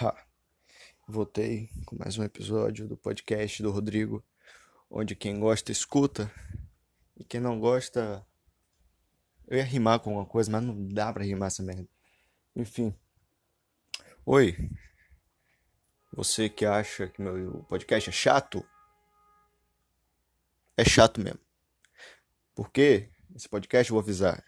Ha. 0.00 0.16
Voltei 1.08 1.70
com 1.84 1.96
mais 1.96 2.16
um 2.16 2.22
episódio 2.22 2.86
do 2.86 2.96
podcast 2.96 3.60
do 3.60 3.72
Rodrigo, 3.72 4.24
onde 4.88 5.16
quem 5.16 5.40
gosta 5.40 5.72
escuta 5.72 6.32
e 7.16 7.24
quem 7.24 7.40
não 7.40 7.58
gosta. 7.58 8.24
Eu 9.48 9.58
ia 9.58 9.64
rimar 9.64 9.98
com 9.98 10.10
alguma 10.10 10.24
coisa, 10.24 10.52
mas 10.52 10.62
não 10.62 10.86
dá 10.86 11.12
pra 11.12 11.24
rimar 11.24 11.48
essa 11.48 11.64
merda. 11.64 11.88
Enfim. 12.54 12.94
Oi. 14.24 14.70
Você 16.12 16.48
que 16.48 16.64
acha 16.64 17.08
que 17.08 17.20
meu 17.20 17.64
podcast 17.64 18.08
é 18.08 18.12
chato? 18.12 18.64
É 20.76 20.84
chato 20.84 21.20
mesmo. 21.20 21.40
Porque 22.54 23.10
esse 23.34 23.48
podcast, 23.48 23.90
vou 23.90 24.00
avisar, 24.00 24.44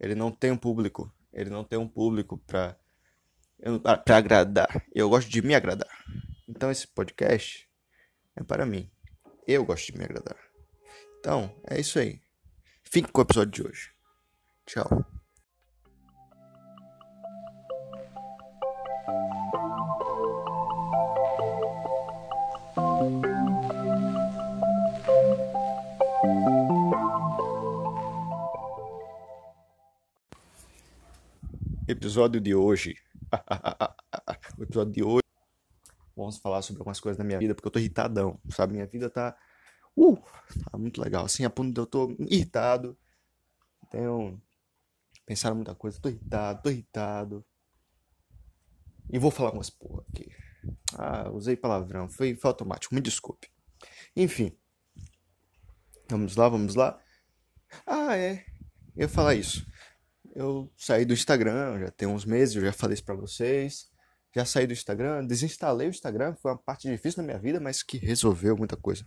ele 0.00 0.14
não 0.14 0.32
tem 0.32 0.50
um 0.50 0.56
público. 0.56 1.12
Ele 1.30 1.50
não 1.50 1.62
tem 1.62 1.78
um 1.78 1.86
público 1.86 2.38
pra 2.38 2.74
para 3.82 4.16
agradar. 4.16 4.84
Eu 4.94 5.08
gosto 5.08 5.28
de 5.28 5.42
me 5.42 5.54
agradar. 5.54 5.88
Então 6.48 6.70
esse 6.70 6.86
podcast 6.86 7.68
é 8.36 8.42
para 8.42 8.64
mim. 8.64 8.90
Eu 9.46 9.64
gosto 9.64 9.92
de 9.92 9.98
me 9.98 10.04
agradar. 10.04 10.36
Então, 11.18 11.54
é 11.68 11.80
isso 11.80 11.98
aí. 11.98 12.20
Fique 12.84 13.10
com 13.10 13.20
o 13.20 13.24
episódio 13.24 13.50
de 13.50 13.68
hoje. 13.68 13.90
Tchau. 14.66 15.04
Episódio 31.88 32.40
de 32.40 32.54
hoje 32.54 32.96
o 34.58 34.64
episódio 34.64 34.92
de 34.92 35.02
hoje 35.02 35.22
vamos 36.16 36.38
falar 36.38 36.62
sobre 36.62 36.80
algumas 36.80 36.98
coisas 36.98 37.16
da 37.16 37.22
minha 37.22 37.38
vida, 37.38 37.54
porque 37.54 37.68
eu 37.68 37.70
tô 37.70 37.78
irritadão, 37.78 38.40
sabe? 38.50 38.72
Minha 38.72 38.86
vida 38.86 39.08
tá. 39.08 39.36
Uh! 39.96 40.16
Tá 40.70 40.76
muito 40.76 41.00
legal. 41.00 41.24
Assim, 41.24 41.44
a 41.44 41.50
ponto 41.50 41.72
de 41.72 41.80
eu 41.80 41.86
tô 41.86 42.16
irritado. 42.18 42.98
Tenho 43.90 44.40
pensado 45.24 45.54
muita 45.54 45.74
coisa. 45.74 46.00
Tô 46.00 46.08
irritado, 46.08 46.62
tô 46.62 46.70
irritado. 46.70 47.44
E 49.10 49.18
vou 49.18 49.30
falar 49.30 49.52
umas 49.52 49.70
porra 49.70 50.04
aqui. 50.10 50.28
Ah, 50.94 51.30
usei 51.30 51.56
palavrão. 51.56 52.08
Foi, 52.08 52.34
foi 52.34 52.48
automático. 52.48 52.94
Me 52.94 53.00
desculpe. 53.00 53.48
Enfim. 54.16 54.56
Vamos 56.10 56.36
lá, 56.36 56.48
vamos 56.48 56.74
lá. 56.74 57.00
Ah, 57.86 58.16
é. 58.16 58.44
Eu 58.96 59.02
ia 59.02 59.08
falar 59.08 59.34
isso. 59.34 59.64
Eu 60.34 60.72
saí 60.76 61.04
do 61.04 61.14
Instagram, 61.14 61.80
já 61.80 61.90
tem 61.90 62.08
uns 62.08 62.24
meses, 62.24 62.56
eu 62.56 62.62
já 62.62 62.72
falei 62.72 62.94
isso 62.94 63.04
pra 63.04 63.14
vocês. 63.14 63.90
Já 64.34 64.44
saí 64.44 64.66
do 64.66 64.72
Instagram, 64.72 65.26
desinstalei 65.26 65.88
o 65.88 65.90
Instagram, 65.90 66.34
foi 66.34 66.52
uma 66.52 66.58
parte 66.58 66.88
difícil 66.88 67.22
na 67.22 67.26
minha 67.26 67.38
vida, 67.38 67.58
mas 67.58 67.82
que 67.82 67.96
resolveu 67.96 68.56
muita 68.56 68.76
coisa. 68.76 69.06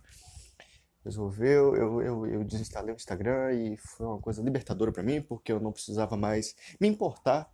Resolveu, 1.04 1.74
eu, 1.74 2.02
eu, 2.02 2.26
eu 2.26 2.44
desinstalei 2.44 2.94
o 2.94 2.96
Instagram 2.96 3.52
e 3.52 3.76
foi 3.76 4.06
uma 4.06 4.20
coisa 4.20 4.42
libertadora 4.42 4.92
para 4.92 5.02
mim, 5.02 5.20
porque 5.20 5.52
eu 5.52 5.60
não 5.60 5.72
precisava 5.72 6.16
mais 6.16 6.54
me 6.80 6.88
importar 6.88 7.50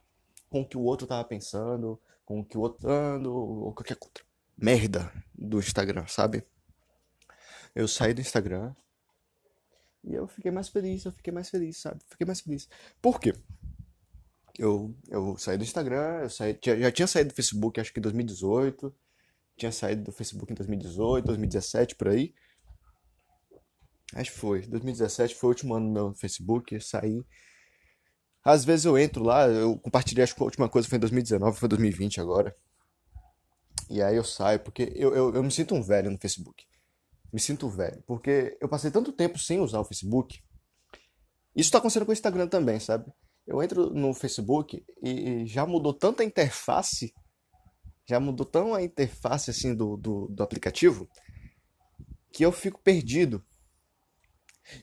com 0.49 0.63
o 0.63 0.69
que 0.69 0.77
o 0.77 0.83
outro 0.83 1.07
tava 1.07 1.25
pensando, 1.25 2.01
com 2.25 2.41
o 2.41 2.45
que 2.45 2.59
o 2.59 2.61
outro 2.61 2.91
ando, 2.91 3.35
ou 3.35 3.73
qualquer 3.73 3.97
outra 4.01 4.25
merda 4.57 5.13
do 5.35 5.59
Instagram, 5.59 6.07
sabe? 6.07 6.45
Eu 7.75 7.87
saí 7.87 8.13
do 8.13 8.21
Instagram 8.21 8.75
e 10.03 10.15
eu 10.15 10.27
fiquei 10.27 10.51
mais 10.51 10.69
feliz, 10.69 11.05
eu 11.05 11.13
fiquei 11.13 11.33
mais 11.33 11.49
feliz, 11.49 11.79
sabe? 11.79 12.01
Fiquei 12.09 12.27
mais 12.27 12.41
feliz. 12.41 12.69
Por 13.01 13.21
quê? 13.21 13.35
Eu, 14.59 14.95
eu 15.09 15.37
saí 15.39 15.57
do 15.57 15.65
Instagram, 15.65 16.23
eu 16.23 16.31
saí, 16.31 16.59
já 16.63 16.91
tinha 16.91 17.07
saído 17.07 17.31
do 17.31 17.35
Facebook 17.37 17.81
acho 17.81 17.93
que 17.93 18.01
em 18.01 18.03
2018, 18.03 18.93
tinha 19.57 19.71
saído 19.71 20.05
do 20.05 20.13
Facebook 20.13 20.53
em 20.53 20.57
2018, 20.57 21.25
2017, 21.25 21.95
por 21.95 22.09
aí. 22.09 22.35
Acho 24.15 24.33
que 24.33 24.39
foi, 24.39 24.63
2017 24.63 25.35
foi 25.35 25.49
o 25.49 25.51
último 25.51 25.75
ano 25.75 25.91
meu 25.91 26.15
Facebook, 26.15 26.75
eu 26.75 26.81
saí. 26.81 27.25
Às 28.45 28.65
vezes 28.65 28.85
eu 28.85 28.99
entro 28.99 29.23
lá, 29.23 29.47
eu 29.47 29.79
compartilhei, 29.79 30.25
acho 30.25 30.35
que 30.35 30.43
a 30.43 30.45
última 30.45 30.69
coisa 30.69 30.89
foi 30.89 30.97
em 30.97 31.01
2019, 31.01 31.59
foi 31.59 31.69
2020 31.69 32.21
agora. 32.21 32.57
E 33.91 34.03
aí 34.03 34.17
eu 34.17 34.25
saio, 34.25 34.61
porque 34.61 34.93
eu, 34.95 35.15
eu, 35.15 35.35
eu 35.35 35.43
me 35.43 35.51
sinto 35.51 35.75
um 35.75 35.83
velho 35.83 36.11
no 36.11 36.19
Facebook. 36.19 36.65
Me 37.33 37.41
sinto 37.41 37.69
velho, 37.69 38.03
porque 38.07 38.57
eu 38.61 38.69
passei 38.69 38.91
tanto 38.91 39.13
tempo 39.13 39.39
sem 39.39 39.61
usar 39.61 39.81
o 39.81 39.85
Facebook. 39.85 40.43
Isso 41.55 41.71
tá 41.71 41.79
acontecendo 41.79 42.07
com 42.07 42.11
o 42.11 42.15
Instagram 42.15 42.49
também, 42.49 42.81
sabe? 42.81 43.13
Eu 43.49 43.63
entro 43.63 43.89
no 43.89 44.13
Facebook 44.13 44.85
e 45.03 45.47
já 45.47 45.65
mudou 45.65 45.95
tanto 45.95 46.21
a 46.21 46.25
interface, 46.25 47.15
já 48.07 48.21
mudou 48.21 48.45
tão 48.45 48.75
a 48.75 48.83
interface 48.83 49.51
assim 49.51 49.75
do, 49.75 49.97
do, 49.97 50.29
do 50.29 50.43
aplicativo, 50.43 51.09
que 52.31 52.45
eu 52.45 52.53
fico 52.53 52.79
perdido. 52.83 53.43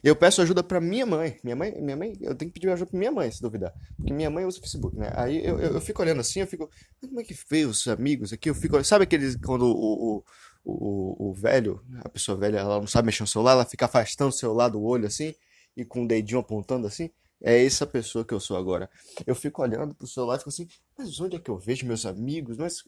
Eu 0.02 0.16
peço 0.16 0.42
ajuda 0.42 0.64
para 0.64 0.80
minha 0.80 1.06
mãe. 1.06 1.38
Minha 1.44 1.54
mãe, 1.54 1.80
minha 1.80 1.96
mãe, 1.96 2.12
eu 2.20 2.34
tenho 2.34 2.50
que 2.50 2.58
pedir 2.58 2.68
ajuda 2.70 2.90
para 2.90 2.98
minha 2.98 3.12
mãe, 3.12 3.30
se 3.30 3.40
duvidar, 3.40 3.72
porque 3.96 4.12
minha 4.12 4.28
mãe 4.28 4.44
usa 4.44 4.58
o 4.58 4.60
Facebook, 4.60 4.98
né? 4.98 5.12
Aí 5.14 5.46
eu, 5.46 5.60
eu, 5.60 5.74
eu, 5.74 5.80
fico 5.80 6.02
olhando 6.02 6.20
assim, 6.20 6.40
eu 6.40 6.46
fico, 6.48 6.68
como 7.00 7.20
é 7.20 7.22
que 7.22 7.34
fez 7.34 7.68
os 7.68 7.86
amigos 7.86 8.32
aqui? 8.32 8.50
Eu 8.50 8.54
fico, 8.54 8.82
sabe 8.82 9.04
aqueles 9.04 9.36
quando 9.36 9.62
o, 9.64 10.16
o, 10.16 10.24
o, 10.64 11.30
o 11.30 11.32
velho, 11.32 11.80
a 12.04 12.08
pessoa 12.08 12.36
velha, 12.36 12.58
ela 12.58 12.80
não 12.80 12.86
sabe 12.88 13.06
mexer 13.06 13.22
no 13.22 13.28
celular, 13.28 13.52
ela 13.52 13.64
fica 13.64 13.84
afastando 13.84 14.30
o 14.30 14.36
celular 14.36 14.68
do 14.70 14.82
olho 14.82 15.06
assim 15.06 15.32
e 15.76 15.84
com 15.84 16.02
o 16.02 16.08
dedinho 16.08 16.40
apontando 16.40 16.88
assim? 16.88 17.12
É 17.42 17.64
essa 17.64 17.86
pessoa 17.86 18.24
que 18.24 18.32
eu 18.32 18.40
sou 18.40 18.56
agora. 18.56 18.90
Eu 19.26 19.34
fico 19.34 19.62
olhando 19.62 19.94
pro 19.94 20.06
celular 20.06 20.36
e 20.36 20.38
fico 20.38 20.48
assim, 20.48 20.68
mas 20.96 21.20
onde 21.20 21.36
é 21.36 21.38
que 21.38 21.50
eu 21.50 21.58
vejo 21.58 21.86
meus 21.86 22.06
amigos? 22.06 22.56
Mas 22.56 22.82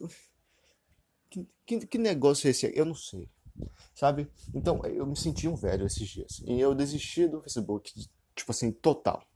que, 1.31 1.47
que, 1.67 1.87
que 1.87 1.99
negócio 1.99 2.47
é 2.47 2.51
esse? 2.51 2.73
Eu 2.75 2.85
não 2.85 2.95
sei. 2.95 3.29
Sabe? 3.95 4.31
Então, 4.55 4.85
eu 4.87 5.07
me 5.07 5.17
senti 5.17 5.49
um 5.49 5.57
velho 5.57 5.87
esses 5.87 6.09
dias. 6.09 6.41
E 6.47 6.59
eu 6.59 6.75
desisti 6.75 7.27
do 7.27 7.43
Facebook, 7.43 7.93
tipo 8.35 8.51
assim, 8.51 8.71
total. 8.73 9.27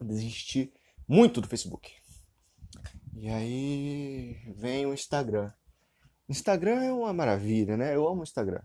Desisti 0.00 0.72
muito 1.06 1.40
do 1.40 1.48
Facebook. 1.48 1.92
E 3.14 3.28
aí 3.28 4.54
vem 4.56 4.86
o 4.86 4.94
Instagram. 4.94 5.52
Instagram 6.28 6.82
é 6.82 6.92
uma 6.92 7.12
maravilha, 7.12 7.76
né? 7.76 7.94
Eu 7.94 8.06
amo 8.06 8.20
o 8.20 8.24
Instagram. 8.24 8.62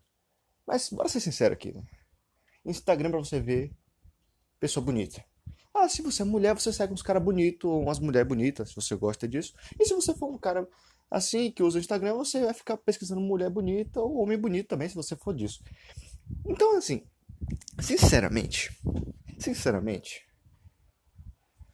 Mas 0.65 0.89
bora 0.89 1.09
ser 1.09 1.19
sincero 1.19 1.53
aqui, 1.53 1.73
né? 1.73 1.83
Instagram 2.63 3.09
pra 3.09 3.19
você 3.19 3.39
ver 3.39 3.75
pessoa 4.59 4.85
bonita. 4.85 5.23
Ah, 5.73 5.89
se 5.89 6.01
você 6.01 6.21
é 6.21 6.25
mulher, 6.25 6.53
você 6.53 6.71
segue 6.71 6.93
uns 6.93 7.01
caras 7.01 7.23
bonitos, 7.23 7.69
umas 7.69 7.99
mulheres 7.99 8.27
bonitas, 8.27 8.69
se 8.69 8.75
você 8.75 8.95
gosta 8.95 9.27
disso. 9.27 9.53
E 9.79 9.85
se 9.85 9.93
você 9.93 10.13
for 10.13 10.29
um 10.29 10.37
cara 10.37 10.67
assim, 11.09 11.51
que 11.51 11.63
usa 11.63 11.77
o 11.77 11.81
Instagram, 11.81 12.13
você 12.13 12.43
vai 12.43 12.53
ficar 12.53 12.77
pesquisando 12.77 13.21
mulher 13.21 13.49
bonita 13.49 13.99
ou 13.99 14.17
homem 14.17 14.37
bonito 14.37 14.67
também, 14.67 14.87
se 14.87 14.95
você 14.95 15.15
for 15.15 15.33
disso. 15.33 15.63
Então, 16.45 16.77
assim, 16.77 17.03
sinceramente, 17.79 18.71
sinceramente, 19.39 20.27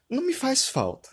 não 0.10 0.24
me 0.26 0.34
faz 0.34 0.68
falta. 0.68 1.10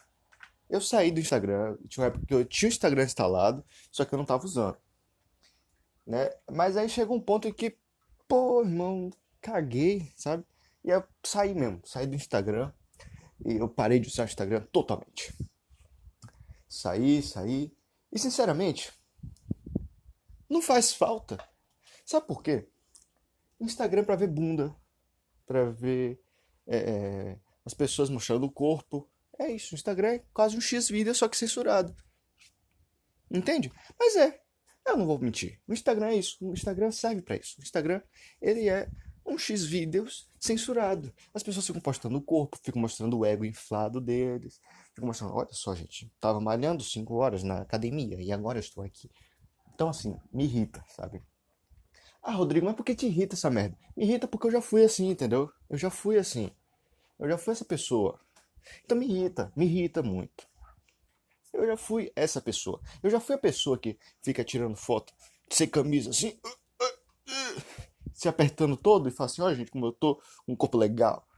Eu 0.69 0.81
saí 0.81 1.13
do 1.13 1.21
Instagram, 1.21 1.77
tinha 1.89 2.03
uma 2.03 2.09
época 2.09 2.27
que 2.27 2.35
eu 2.35 2.45
tinha 2.45 2.69
o 2.69 2.73
Instagram 2.73 3.05
instalado, 3.05 3.65
só 3.91 4.05
que 4.05 4.13
eu 4.13 4.19
não 4.19 4.25
tava 4.25 4.45
usando. 4.45 4.77
Né? 6.07 6.31
Mas 6.51 6.77
aí 6.77 6.89
chega 6.89 7.13
um 7.13 7.21
ponto 7.21 7.47
em 7.47 7.53
que, 7.53 7.77
pô, 8.27 8.63
irmão, 8.63 9.11
caguei, 9.41 10.13
sabe? 10.17 10.45
E 10.87 10.91
eu 10.91 11.03
saí 11.25 11.53
mesmo, 11.53 11.83
saí 11.85 12.07
do 12.07 12.15
Instagram 12.15 12.73
e 13.45 13.57
eu 13.57 13.69
parei 13.69 13.99
de 13.99 14.07
usar 14.07 14.23
o 14.23 14.27
Instagram 14.27 14.61
totalmente. 14.71 15.35
Saí, 16.69 17.21
saí. 17.21 17.77
E 18.13 18.19
sinceramente, 18.21 18.93
não 20.49 20.63
faz 20.63 20.93
falta. 20.93 21.37
Sabe 22.05 22.29
por 22.29 22.41
quê? 22.41 22.69
Instagram 23.61 24.05
pra 24.05 24.15
ver 24.15 24.29
bunda, 24.29 24.73
pra 25.45 25.71
ver 25.71 26.21
é, 26.69 26.77
é, 26.77 27.39
as 27.65 27.75
pessoas 27.75 28.09
mostrando 28.09 28.45
o 28.45 28.53
corpo. 28.53 29.11
É 29.41 29.51
isso, 29.51 29.75
Instagram 29.75 30.09
é 30.09 30.25
quase 30.33 30.57
um 30.57 30.61
X-vídeo, 30.61 31.13
só 31.17 31.27
que 31.27 31.37
censurado. 31.37 31.95
Entende? 33.29 33.73
Mas 33.99 34.15
é. 34.15 34.41
Eu 34.87 34.97
não 34.97 35.05
vou 35.05 35.19
mentir. 35.19 35.61
O 35.67 35.73
Instagram 35.73 36.11
é 36.11 36.15
isso. 36.15 36.37
O 36.41 36.53
Instagram 36.53 36.93
serve 36.93 37.21
para 37.21 37.37
isso. 37.37 37.57
O 37.59 37.63
Instagram, 37.63 38.01
ele 38.41 38.69
é 38.69 38.89
um 39.27 39.37
X 39.37 39.65
vídeos 39.65 40.31
censurado. 40.39 41.13
As 41.35 41.43
pessoas 41.43 41.67
ficam 41.67 41.81
postando 41.81 42.17
o 42.17 42.23
corpo, 42.23 42.59
ficam 42.63 42.81
mostrando 42.81 43.19
o 43.19 43.27
ego 43.27 43.45
inflado 43.45 44.01
deles. 44.01 44.61
Ficam 44.95 45.09
mostrando, 45.09 45.35
olha 45.35 45.53
só, 45.53 45.75
gente, 45.75 46.11
tava 46.21 46.41
malhando 46.41 46.83
5 46.83 47.13
horas 47.15 47.43
na 47.43 47.61
academia 47.61 48.21
e 48.21 48.33
agora 48.33 48.59
estou 48.59 48.85
aqui. 48.85 49.11
Então, 49.75 49.89
assim, 49.89 50.17
me 50.33 50.45
irrita, 50.45 50.83
sabe? 50.89 51.23
Ah, 52.23 52.33
Rodrigo, 52.33 52.67
mas 52.67 52.77
por 52.77 52.85
que 52.85 52.95
te 52.95 53.07
irrita 53.07 53.35
essa 53.35 53.51
merda? 53.51 53.77
Me 53.97 54.05
irrita 54.05 54.27
porque 54.27 54.47
eu 54.47 54.53
já 54.53 54.61
fui 54.61 54.85
assim, 54.85 55.11
entendeu? 55.11 55.51
Eu 55.69 55.77
já 55.77 55.91
fui 55.91 56.17
assim. 56.17 56.51
Eu 57.19 57.29
já 57.29 57.37
fui 57.37 57.53
essa 57.53 57.65
pessoa. 57.65 58.19
Então 58.85 58.97
me 58.97 59.07
irrita, 59.07 59.53
me 59.55 59.67
irrita 59.67 60.03
muito. 60.03 60.49
Eu 61.53 61.67
já 61.67 61.77
fui 61.77 62.13
essa 62.15 62.41
pessoa. 62.41 62.81
Eu 63.03 63.11
já 63.11 63.21
fui 63.21 63.35
a 63.35 63.39
pessoa 63.39 63.79
que 63.79 63.99
fica 64.23 64.45
tirando 64.45 64.77
foto 64.77 65.13
sem 65.49 65.69
camisa 65.69 66.11
assim 66.11 66.39
se 68.17 68.29
apertando 68.29 68.77
todo 68.77 69.09
e 69.09 69.13
fala 69.13 69.27
assim, 69.27 69.43
olha 69.43 69.55
gente, 69.55 69.71
como 69.71 69.85
eu 69.87 69.93
tô, 69.93 70.21
um 70.49 70.57
corpo 70.57 70.79
legal. 70.79 71.29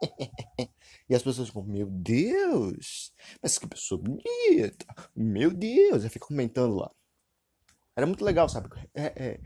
e 1.08 1.14
as 1.14 1.22
pessoas 1.22 1.48
ficam, 1.48 1.64
meu 1.64 1.86
Deus, 1.86 3.12
mas 3.42 3.58
que 3.58 3.66
pessoa 3.66 4.00
bonita, 4.00 4.86
meu 5.14 5.50
Deus, 5.50 6.04
e 6.04 6.08
fica 6.08 6.26
comentando 6.26 6.76
lá. 6.76 6.90
Era 7.96 8.06
muito 8.06 8.24
legal, 8.24 8.48
sabe? 8.48 8.70
É, 8.94 9.04
é, 9.04 9.40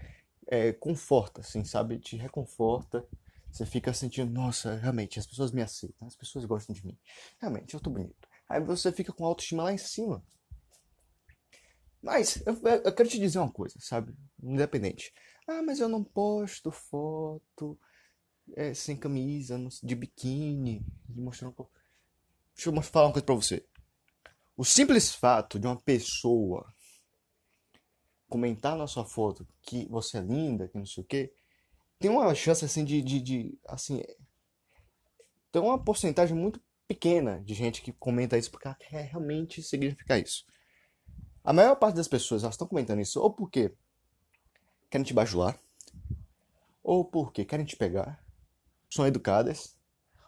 é, 0.46 0.72
conforta, 0.74 1.40
assim, 1.40 1.64
sabe? 1.64 1.98
Te 1.98 2.16
reconforta. 2.16 3.04
Você 3.50 3.64
fica 3.64 3.92
sentindo, 3.94 4.30
nossa, 4.30 4.76
realmente, 4.76 5.18
as 5.18 5.26
pessoas 5.26 5.52
me 5.52 5.62
aceitam, 5.62 6.06
as 6.06 6.14
pessoas 6.14 6.44
gostam 6.44 6.74
de 6.74 6.84
mim. 6.86 6.98
Realmente, 7.40 7.72
eu 7.72 7.80
tô 7.80 7.88
bonito. 7.88 8.28
Aí 8.46 8.60
você 8.60 8.92
fica 8.92 9.12
com 9.12 9.24
a 9.24 9.28
autoestima 9.28 9.62
lá 9.62 9.72
em 9.72 9.78
cima. 9.78 10.22
Mas, 12.02 12.42
eu, 12.44 12.54
eu 12.84 12.94
quero 12.94 13.08
te 13.08 13.18
dizer 13.18 13.38
uma 13.38 13.50
coisa, 13.50 13.76
sabe? 13.80 14.14
Independente. 14.42 15.14
Ah, 15.46 15.62
mas 15.62 15.78
eu 15.78 15.88
não 15.88 16.02
posto 16.02 16.70
foto 16.70 17.78
é, 18.56 18.72
sem 18.74 18.96
camisa, 18.96 19.58
de 19.82 19.94
biquíni, 19.94 20.84
mostrando. 21.08 21.68
Deixa 22.54 22.70
eu 22.70 22.82
falar 22.82 23.06
uma 23.06 23.12
coisa 23.12 23.26
pra 23.26 23.34
você. 23.34 23.66
O 24.56 24.64
simples 24.64 25.14
fato 25.14 25.58
de 25.58 25.66
uma 25.66 25.80
pessoa 25.80 26.72
comentar 28.28 28.76
na 28.76 28.86
sua 28.86 29.04
foto 29.04 29.46
que 29.62 29.86
você 29.88 30.18
é 30.18 30.20
linda, 30.20 30.68
que 30.68 30.78
não 30.78 30.86
sei 30.86 31.02
o 31.02 31.06
quê, 31.06 31.32
tem 31.98 32.10
uma 32.10 32.34
chance 32.34 32.64
assim 32.64 32.84
de, 32.84 33.02
de, 33.02 33.20
de 33.20 33.58
assim, 33.66 34.02
tem 35.50 35.62
uma 35.62 35.78
porcentagem 35.78 36.36
muito 36.36 36.60
pequena 36.86 37.40
de 37.44 37.54
gente 37.54 37.82
que 37.82 37.92
comenta 37.92 38.36
isso 38.36 38.50
porque 38.50 38.68
realmente 38.90 39.62
significar 39.62 40.20
isso. 40.20 40.44
A 41.42 41.52
maior 41.52 41.76
parte 41.76 41.96
das 41.96 42.08
pessoas 42.08 42.42
estão 42.42 42.66
comentando 42.66 43.00
isso 43.00 43.20
ou 43.20 43.32
porque 43.32 43.72
querem 44.94 45.04
te 45.04 45.12
bajular, 45.12 45.58
ou 46.80 47.04
porque 47.04 47.44
querem 47.44 47.66
te 47.66 47.74
pegar, 47.74 48.24
são 48.88 49.04
educadas, 49.04 49.76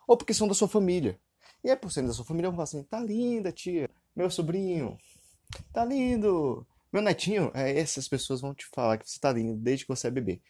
ou 0.09 0.17
porque 0.17 0.35
são 0.35 0.49
da 0.49 0.55
sua 0.55 0.67
família. 0.67 1.21
E 1.63 1.71
é 1.71 1.77
por 1.77 1.93
serem 1.93 2.09
da 2.09 2.13
sua 2.13 2.25
família, 2.25 2.51
vão 2.51 2.57
falar 2.57 2.65
assim: 2.65 2.83
tá 2.83 2.99
linda, 2.99 3.53
tia, 3.53 3.89
meu 4.15 4.29
sobrinho, 4.29 4.99
tá 5.73 5.85
lindo, 5.85 6.67
meu 6.93 7.01
netinho, 7.01 7.53
é, 7.55 7.79
essas 7.79 8.09
pessoas 8.09 8.41
vão 8.41 8.53
te 8.53 8.67
falar 8.67 8.99
que 8.99 9.09
você 9.09 9.21
tá 9.21 9.33
lindo 9.33 9.55
desde 9.55 9.85
que 9.85 9.89
você 9.89 10.09
é 10.09 10.11
bebê. 10.11 10.43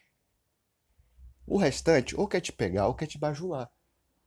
O 1.46 1.58
restante 1.58 2.18
ou 2.18 2.26
quer 2.26 2.40
te 2.40 2.52
pegar 2.52 2.88
ou 2.88 2.94
quer 2.94 3.06
te 3.06 3.18
bajular. 3.18 3.70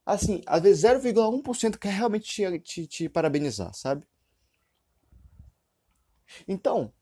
Assim, 0.06 0.44
às 0.46 0.62
vezes 0.62 0.84
0,1% 0.84 1.80
quer 1.80 1.94
realmente 1.94 2.26
te, 2.26 2.60
te, 2.60 2.86
te 2.86 3.10
parabenizar, 3.10 3.74
sabe? 3.74 4.06
Então, 6.48 6.94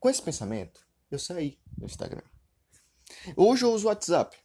com 0.00 0.10
esse 0.10 0.20
pensamento, 0.20 0.84
eu 1.10 1.18
saí 1.18 1.58
do 1.80 1.86
Instagram. 1.86 2.22
Hoje 3.36 3.64
eu 3.64 3.72
uso 3.72 3.86
o 3.86 3.88
WhatsApp. 3.88 4.36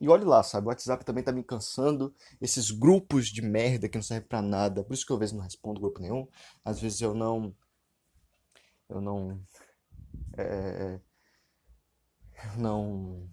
E 0.00 0.08
olhe 0.08 0.24
lá, 0.24 0.42
sabe? 0.42 0.66
O 0.66 0.68
WhatsApp 0.68 1.04
também 1.04 1.22
tá 1.22 1.32
me 1.32 1.42
cansando. 1.42 2.14
Esses 2.40 2.70
grupos 2.70 3.28
de 3.28 3.40
merda 3.42 3.88
que 3.88 3.96
não 3.96 4.02
servem 4.02 4.28
para 4.28 4.42
nada. 4.42 4.84
Por 4.84 4.94
isso 4.94 5.06
que 5.06 5.12
eu 5.12 5.16
às 5.16 5.20
vezes 5.20 5.34
não 5.34 5.42
respondo 5.42 5.80
grupo 5.80 6.00
nenhum. 6.00 6.26
Às 6.64 6.80
vezes 6.80 7.00
eu 7.00 7.14
não 7.14 7.54
eu 8.88 9.00
não 9.00 9.40
é, 10.36 11.00
não 12.56 13.28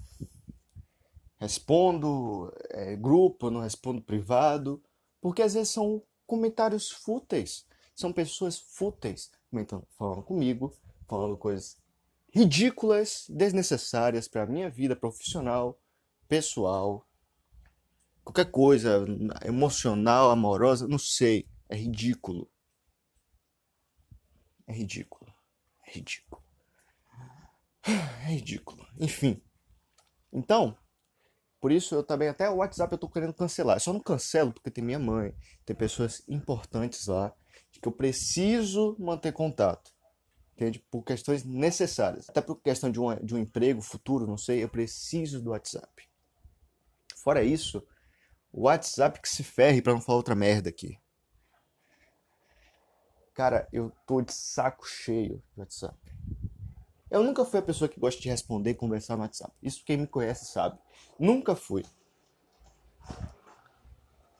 respondo 1.40 2.54
é, 2.70 2.96
grupo, 2.96 3.50
não 3.50 3.62
respondo 3.62 4.02
privado, 4.02 4.82
porque 5.20 5.42
às 5.42 5.54
vezes 5.54 5.70
são 5.70 6.04
comentários 6.26 6.92
fúteis, 6.92 7.66
são 7.96 8.14
pessoas 8.14 8.60
fúteis 8.60 9.32
comentando, 9.50 9.88
falando 9.98 10.24
comigo, 10.24 10.74
falando 11.08 11.38
coisas 11.38 11.78
ridículas, 12.32 13.26
desnecessárias 13.30 14.28
para 14.28 14.46
minha 14.46 14.70
vida 14.70 14.96
profissional, 14.96 15.80
pessoal, 16.28 17.08
qualquer 18.24 18.52
coisa 18.52 19.06
emocional, 19.44 20.30
amorosa, 20.30 20.88
não 20.88 21.00
sei, 21.00 21.48
é 21.68 21.76
ridículo. 21.76 22.50
É 24.68 24.74
ridículo. 24.74 25.34
É 25.86 25.92
ridículo. 25.92 26.44
É 28.28 28.34
ridículo. 28.34 28.86
Enfim. 29.00 29.42
Então, 30.32 30.78
por 31.60 31.72
isso 31.72 31.96
eu 31.96 32.04
também, 32.04 32.28
até 32.28 32.50
o 32.50 32.58
WhatsApp 32.58 32.94
eu 32.94 32.98
tô 33.00 33.10
querendo 33.10 33.34
cancelar. 33.34 33.78
Eu 33.78 33.82
só 33.82 33.92
não 33.92 34.00
cancelo 34.00 34.54
porque 34.54 34.70
tem 34.70 34.84
minha 34.84 35.00
mãe, 35.00 35.36
tem 35.66 35.76
pessoas 35.76 36.22
importantes 36.28 37.08
lá, 37.08 37.34
que 37.72 37.88
eu 37.88 37.92
preciso 37.92 38.96
manter 39.00 39.32
contato. 39.32 39.92
Entende? 40.60 40.84
Por 40.92 41.04
questões 41.04 41.46
necessárias. 41.46 42.30
Até 42.30 42.42
por 42.42 42.58
questão 42.58 42.92
de 42.92 43.00
um, 43.00 43.16
de 43.24 43.34
um 43.34 43.38
emprego 43.38 43.82
futuro, 43.82 44.28
não 44.28 44.38
sei, 44.38 44.62
eu 44.62 44.68
preciso 44.68 45.42
do 45.42 45.52
WhatsApp. 45.52 46.10
Fora 47.16 47.42
isso, 47.42 47.82
o 48.52 48.64
WhatsApp 48.64 49.22
que 49.22 49.30
se 49.30 49.42
ferre 49.42 49.82
pra 49.82 49.94
não 49.94 50.02
falar 50.02 50.18
outra 50.18 50.36
merda 50.36 50.68
aqui. 50.68 51.00
Cara, 53.34 53.70
eu 53.72 53.90
tô 54.06 54.22
de 54.22 54.34
saco 54.34 54.86
cheio 54.86 55.42
de 55.54 55.62
WhatsApp. 55.62 55.98
Eu 57.10 57.24
nunca 57.24 57.46
fui 57.46 57.60
a 57.60 57.64
pessoa 57.64 57.88
que 57.88 57.98
gosta 57.98 58.22
de 58.22 58.28
responder 58.28 58.72
e 58.72 58.76
conversar 58.76 59.16
no 59.16 59.22
WhatsApp. 59.22 59.54
Isso 59.64 59.86
quem 59.86 59.96
me 59.96 60.08
conhece 60.08 60.52
sabe. 60.52 60.78
Nunca 61.18 61.56
fui. 61.56 61.86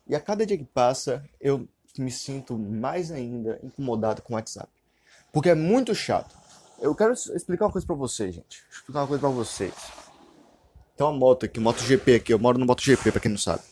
E 0.06 0.14
a 0.14 0.20
cada 0.20 0.44
dia 0.44 0.58
que 0.58 0.64
passa, 0.64 1.26
eu 1.40 1.66
me 1.96 2.10
sinto 2.10 2.58
mais 2.58 3.10
ainda 3.10 3.58
incomodado 3.62 4.20
com 4.20 4.34
o 4.34 4.36
WhatsApp. 4.36 4.79
Porque 5.32 5.50
é 5.50 5.54
muito 5.54 5.94
chato. 5.94 6.36
Eu 6.80 6.94
quero 6.94 7.12
explicar 7.12 7.66
uma 7.66 7.72
coisa 7.72 7.86
pra 7.86 7.96
vocês, 7.96 8.34
gente. 8.34 8.64
explicar 8.70 9.00
uma 9.00 9.06
coisa 9.06 9.20
pra 9.20 9.30
vocês. 9.30 9.74
Tem 10.96 11.06
uma 11.06 11.16
moto 11.16 11.46
aqui, 11.46 11.60
moto 11.60 11.78
GP 11.80 12.14
aqui. 12.16 12.32
Eu 12.32 12.38
moro 12.38 12.58
no 12.58 12.66
MotoGP, 12.66 13.12
pra 13.12 13.20
quem 13.20 13.30
não 13.30 13.38
sabe. 13.38 13.62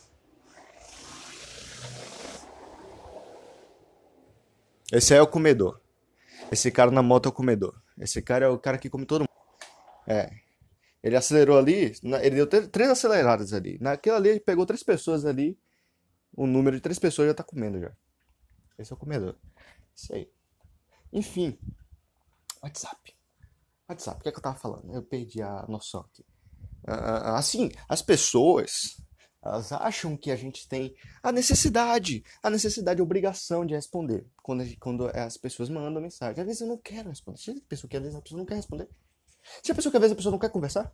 Esse 4.91 5.13
aí 5.13 5.19
é 5.19 5.21
o 5.21 5.27
comedor. 5.27 5.79
Esse 6.51 6.71
cara 6.71 6.89
na 6.89 7.03
moto 7.03 7.27
é 7.27 7.29
o 7.29 7.31
comedor. 7.31 7.79
Esse 7.99 8.21
cara 8.21 8.45
é 8.45 8.47
o 8.49 8.57
cara 8.57 8.77
que 8.77 8.89
come 8.89 9.05
todo 9.05 9.21
mundo. 9.21 9.29
É. 10.07 10.31
Ele 11.03 11.15
acelerou 11.15 11.57
ali, 11.57 11.93
ele 12.21 12.45
deu 12.45 12.47
três 12.47 12.89
aceleradas 12.89 13.53
ali. 13.53 13.77
Naquela 13.79 14.17
ali 14.17 14.29
ele 14.29 14.39
pegou 14.39 14.65
três 14.65 14.83
pessoas 14.83 15.25
ali. 15.25 15.57
O 16.33 16.47
número 16.47 16.75
de 16.75 16.81
três 16.81 16.97
pessoas 16.97 17.27
já 17.27 17.33
tá 17.33 17.43
comendo 17.43 17.79
já. 17.79 17.91
Esse 18.77 18.91
é 18.91 18.95
o 18.95 18.99
comedor. 18.99 19.35
Isso 19.95 20.13
aí. 20.13 20.29
Enfim. 21.11 21.57
WhatsApp. 22.61 23.15
WhatsApp, 23.87 24.19
o 24.19 24.23
que 24.23 24.29
é 24.29 24.31
que 24.31 24.37
eu 24.37 24.43
tava 24.43 24.57
falando? 24.57 24.93
Eu 24.93 25.03
perdi 25.03 25.41
a 25.41 25.65
noção 25.67 26.01
aqui. 26.01 26.25
Uh, 26.87 27.35
assim, 27.35 27.71
as 27.87 28.01
pessoas 28.01 28.97
elas 29.41 29.71
acham 29.71 30.17
que 30.17 30.31
a 30.31 30.35
gente 30.35 30.67
tem 30.67 30.93
a 31.23 31.31
necessidade, 31.31 32.23
a 32.43 32.49
necessidade, 32.49 32.99
a 32.99 33.03
obrigação 33.03 33.65
de 33.65 33.73
responder 33.73 34.27
quando, 34.43 34.63
quando 34.79 35.07
as 35.07 35.37
pessoas 35.37 35.69
mandam 35.69 36.01
mensagem. 36.01 36.41
Às 36.41 36.45
vezes 36.45 36.61
eu 36.61 36.67
não 36.67 36.77
quero 36.77 37.09
responder. 37.09 37.37
Se 37.37 37.51
a 37.51 37.55
pessoa 37.67 37.89
que 37.89 37.95
às 37.95 38.03
vezes 38.03 38.17
a 38.17 38.21
pessoa 38.21 38.37
não 38.37 38.45
quer 38.45 38.55
responder. 38.55 38.89
Se 39.63 39.71
a 39.71 39.75
pessoa 39.75 39.91
que 39.91 39.97
às 39.97 40.01
vezes 40.01 40.13
a 40.13 40.15
pessoa 40.15 40.31
não 40.31 40.39
quer 40.39 40.51
conversar. 40.51 40.93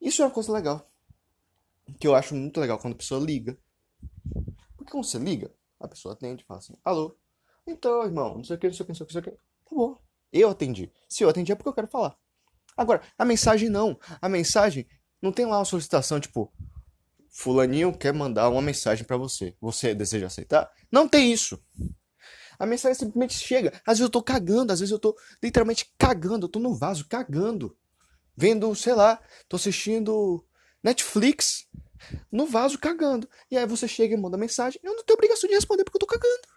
Isso 0.00 0.22
é 0.22 0.24
uma 0.24 0.30
coisa 0.32 0.52
legal. 0.52 0.90
Que 2.00 2.06
eu 2.08 2.16
acho 2.16 2.34
muito 2.34 2.58
legal 2.60 2.78
quando 2.78 2.94
a 2.94 2.96
pessoa 2.96 3.24
liga. 3.24 3.56
Porque 4.76 4.90
quando 4.90 5.04
você 5.04 5.18
liga, 5.18 5.54
a 5.78 5.86
pessoa 5.86 6.14
atende 6.14 6.42
e 6.42 6.46
fala 6.46 6.58
assim: 6.58 6.74
Alô? 6.84 7.16
Então, 7.66 8.04
irmão, 8.04 8.36
não 8.36 8.44
sei 8.44 8.56
o 8.56 8.58
que, 8.58 8.66
não 8.68 8.74
sei 8.74 8.84
o 8.84 8.86
que, 8.86 8.92
não 8.92 8.96
sei 8.96 9.04
o 9.04 9.06
que, 9.06 9.14
não 9.14 9.22
sei 9.22 9.32
o 9.32 9.36
que. 9.36 9.40
Tá 9.68 9.76
bom. 9.76 9.98
Eu 10.32 10.50
atendi. 10.50 10.92
Se 11.08 11.24
eu 11.24 11.28
atendi 11.28 11.52
é 11.52 11.54
porque 11.54 11.68
eu 11.68 11.74
quero 11.74 11.88
falar. 11.88 12.16
Agora, 12.76 13.02
a 13.18 13.24
mensagem 13.24 13.68
não. 13.68 13.98
A 14.20 14.28
mensagem 14.28 14.86
não 15.20 15.32
tem 15.32 15.46
lá 15.46 15.58
uma 15.58 15.64
solicitação 15.64 16.20
tipo: 16.20 16.52
Fulaninho 17.30 17.96
quer 17.96 18.12
mandar 18.12 18.48
uma 18.48 18.62
mensagem 18.62 19.04
para 19.04 19.16
você. 19.16 19.54
Você 19.60 19.94
deseja 19.94 20.26
aceitar? 20.26 20.70
Não 20.90 21.08
tem 21.08 21.32
isso. 21.32 21.60
A 22.58 22.66
mensagem 22.66 22.94
simplesmente 22.98 23.34
chega. 23.34 23.70
Às 23.86 23.98
vezes 23.98 24.00
eu 24.00 24.10
tô 24.10 24.22
cagando, 24.22 24.72
às 24.72 24.80
vezes 24.80 24.92
eu 24.92 24.98
tô 24.98 25.16
literalmente 25.42 25.92
cagando, 25.98 26.46
eu 26.46 26.50
tô 26.50 26.58
no 26.58 26.74
vaso 26.74 27.06
cagando. 27.08 27.76
Vendo, 28.36 28.74
sei 28.74 28.94
lá, 28.94 29.20
tô 29.48 29.56
assistindo 29.56 30.44
Netflix 30.82 31.66
no 32.30 32.46
vaso 32.46 32.78
cagando. 32.78 33.28
E 33.50 33.56
aí 33.56 33.66
você 33.66 33.88
chega 33.88 34.14
e 34.14 34.16
manda 34.16 34.36
mensagem. 34.36 34.80
Eu 34.82 34.94
não 34.94 35.04
tenho 35.04 35.16
obrigação 35.16 35.48
de 35.48 35.54
responder 35.54 35.84
porque 35.84 35.96
eu 35.96 36.00
tô 36.00 36.06
cagando. 36.06 36.55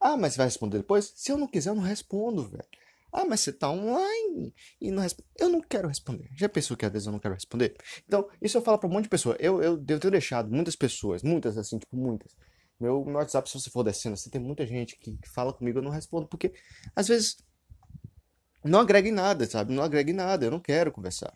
Ah, 0.00 0.16
mas 0.16 0.36
vai 0.36 0.46
responder 0.46 0.78
depois? 0.78 1.12
Se 1.16 1.32
eu 1.32 1.38
não 1.38 1.46
quiser, 1.46 1.70
eu 1.70 1.74
não 1.74 1.82
respondo, 1.82 2.48
velho. 2.48 2.64
Ah, 3.12 3.24
mas 3.24 3.40
você 3.40 3.52
tá 3.52 3.70
online 3.70 4.54
e 4.80 4.90
não 4.90 5.02
responde. 5.02 5.28
Eu 5.38 5.48
não 5.48 5.60
quero 5.60 5.88
responder. 5.88 6.28
Já 6.34 6.48
pensou 6.48 6.76
que 6.76 6.84
às 6.84 6.92
vezes 6.92 7.06
eu 7.06 7.12
não 7.12 7.18
quero 7.18 7.34
responder? 7.34 7.74
Então, 8.06 8.28
isso 8.42 8.58
eu 8.58 8.62
falo 8.62 8.78
pra 8.78 8.88
um 8.88 8.92
monte 8.92 9.04
de 9.04 9.08
pessoa. 9.08 9.36
Eu, 9.40 9.62
eu 9.62 9.76
devo 9.76 10.10
deixado 10.10 10.50
muitas 10.50 10.76
pessoas, 10.76 11.22
muitas 11.22 11.56
assim, 11.56 11.78
tipo, 11.78 11.96
muitas. 11.96 12.36
Meu, 12.78 13.02
meu 13.04 13.14
WhatsApp, 13.14 13.48
se 13.48 13.58
você 13.58 13.70
for 13.70 13.82
descendo 13.82 14.14
assim, 14.14 14.28
tem 14.28 14.40
muita 14.40 14.66
gente 14.66 14.98
que, 14.98 15.16
que 15.16 15.28
fala 15.30 15.52
comigo, 15.52 15.78
eu 15.78 15.82
não 15.82 15.90
respondo, 15.90 16.28
porque 16.28 16.52
às 16.94 17.08
vezes 17.08 17.38
não 18.62 18.80
agrega 18.80 19.08
em 19.08 19.12
nada, 19.12 19.46
sabe? 19.46 19.72
Não 19.72 19.82
agrega 19.82 20.10
em 20.10 20.14
nada, 20.14 20.44
eu 20.44 20.50
não 20.50 20.60
quero 20.60 20.92
conversar. 20.92 21.32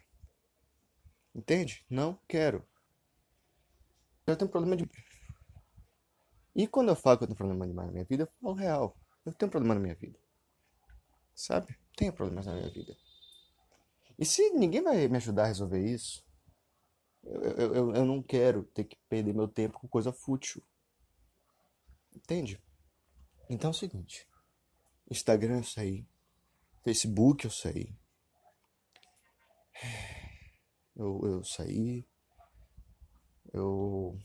Entende? 1.35 1.85
Não 1.88 2.19
quero. 2.29 2.62
Eu 4.26 4.37
tenho 4.37 4.50
problema 4.50 4.76
de. 4.76 4.88
E 6.54 6.66
quando 6.66 6.88
eu 6.88 6.97
falo 6.97 7.19
que 7.19 7.25
eu 7.25 7.28
tenho 7.28 7.37
problema 7.37 7.66
demais 7.66 7.87
na 7.87 7.92
minha 7.92 8.04
vida, 8.04 8.25
eu 8.25 8.28
falo 8.40 8.54
real. 8.54 8.97
Eu 9.25 9.33
tenho 9.33 9.50
problema 9.50 9.75
na 9.75 9.80
minha 9.80 9.95
vida 9.95 10.19
sabe? 11.40 11.78
Tenho 11.97 12.12
problemas 12.12 12.47
na 12.47 12.54
minha 12.54 12.69
vida. 12.69 12.97
E 14.19 14.25
se 14.25 14.50
ninguém 14.50 14.83
vai 14.83 15.09
me 15.09 15.16
ajudar 15.16 15.45
a 15.45 15.47
resolver 15.47 15.83
isso, 15.83 16.25
eu, 17.23 17.42
eu, 17.42 17.95
eu, 17.95 18.04
não 18.04 18.23
quero 18.23 18.64
ter 18.64 18.85
que 18.85 18.97
perder 19.09 19.35
meu 19.35 19.49
tempo 19.49 19.78
com 19.78 19.88
coisa 19.88 20.12
fútil. 20.12 20.62
Entende? 22.14 22.62
Então 23.49 23.69
é 23.69 23.73
o 23.73 23.76
seguinte: 23.76 24.28
Instagram 25.11 25.59
eu 25.59 25.64
saí, 25.64 26.07
Facebook 26.83 27.45
eu 27.45 27.50
saí. 27.50 27.95
Eu, 30.95 31.21
eu 31.25 31.45
saí. 31.45 32.07
Eu 33.52 34.19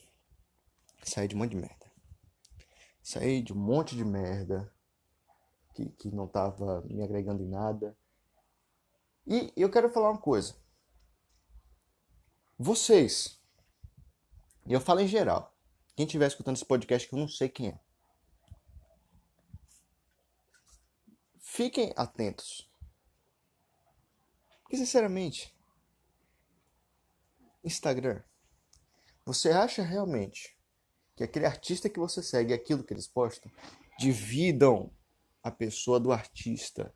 saí 1.04 1.28
de 1.28 1.36
um 1.36 1.40
monte 1.40 1.52
de 1.52 1.58
merda. 1.58 1.85
Saí 3.06 3.44
de 3.44 3.54
um 3.54 3.56
monte 3.56 3.96
de 3.96 4.04
merda 4.04 4.74
que, 5.76 5.86
que 5.92 6.10
não 6.10 6.28
tava 6.28 6.82
me 6.90 7.04
agregando 7.04 7.44
em 7.44 7.48
nada. 7.48 7.96
E 9.28 9.54
eu 9.56 9.70
quero 9.70 9.92
falar 9.92 10.10
uma 10.10 10.20
coisa. 10.20 10.56
Vocês, 12.58 13.40
e 14.66 14.74
eu 14.74 14.82
falo 14.82 15.02
em 15.02 15.08
geral, 15.08 15.56
quem 15.96 16.08
estiver 16.08 16.26
escutando 16.26 16.56
esse 16.56 16.66
podcast 16.66 17.08
que 17.08 17.14
eu 17.14 17.20
não 17.20 17.28
sei 17.28 17.48
quem 17.48 17.68
é. 17.68 17.80
Fiquem 21.38 21.94
atentos. 21.96 22.68
Porque, 24.64 24.78
sinceramente, 24.78 25.56
Instagram, 27.64 28.24
você 29.24 29.52
acha 29.52 29.84
realmente 29.84 30.55
que 31.16 31.24
aquele 31.24 31.46
artista 31.46 31.90
que 31.90 32.00
você 32.00 32.22
segue, 32.22 32.54
aquilo 32.54 32.84
que 32.84 32.94
eles 32.94 33.08
postam, 33.08 33.52
dividam 33.98 34.92
a 35.42 35.52
pessoa 35.52 36.00
do 36.00 36.12
artista? 36.12 36.94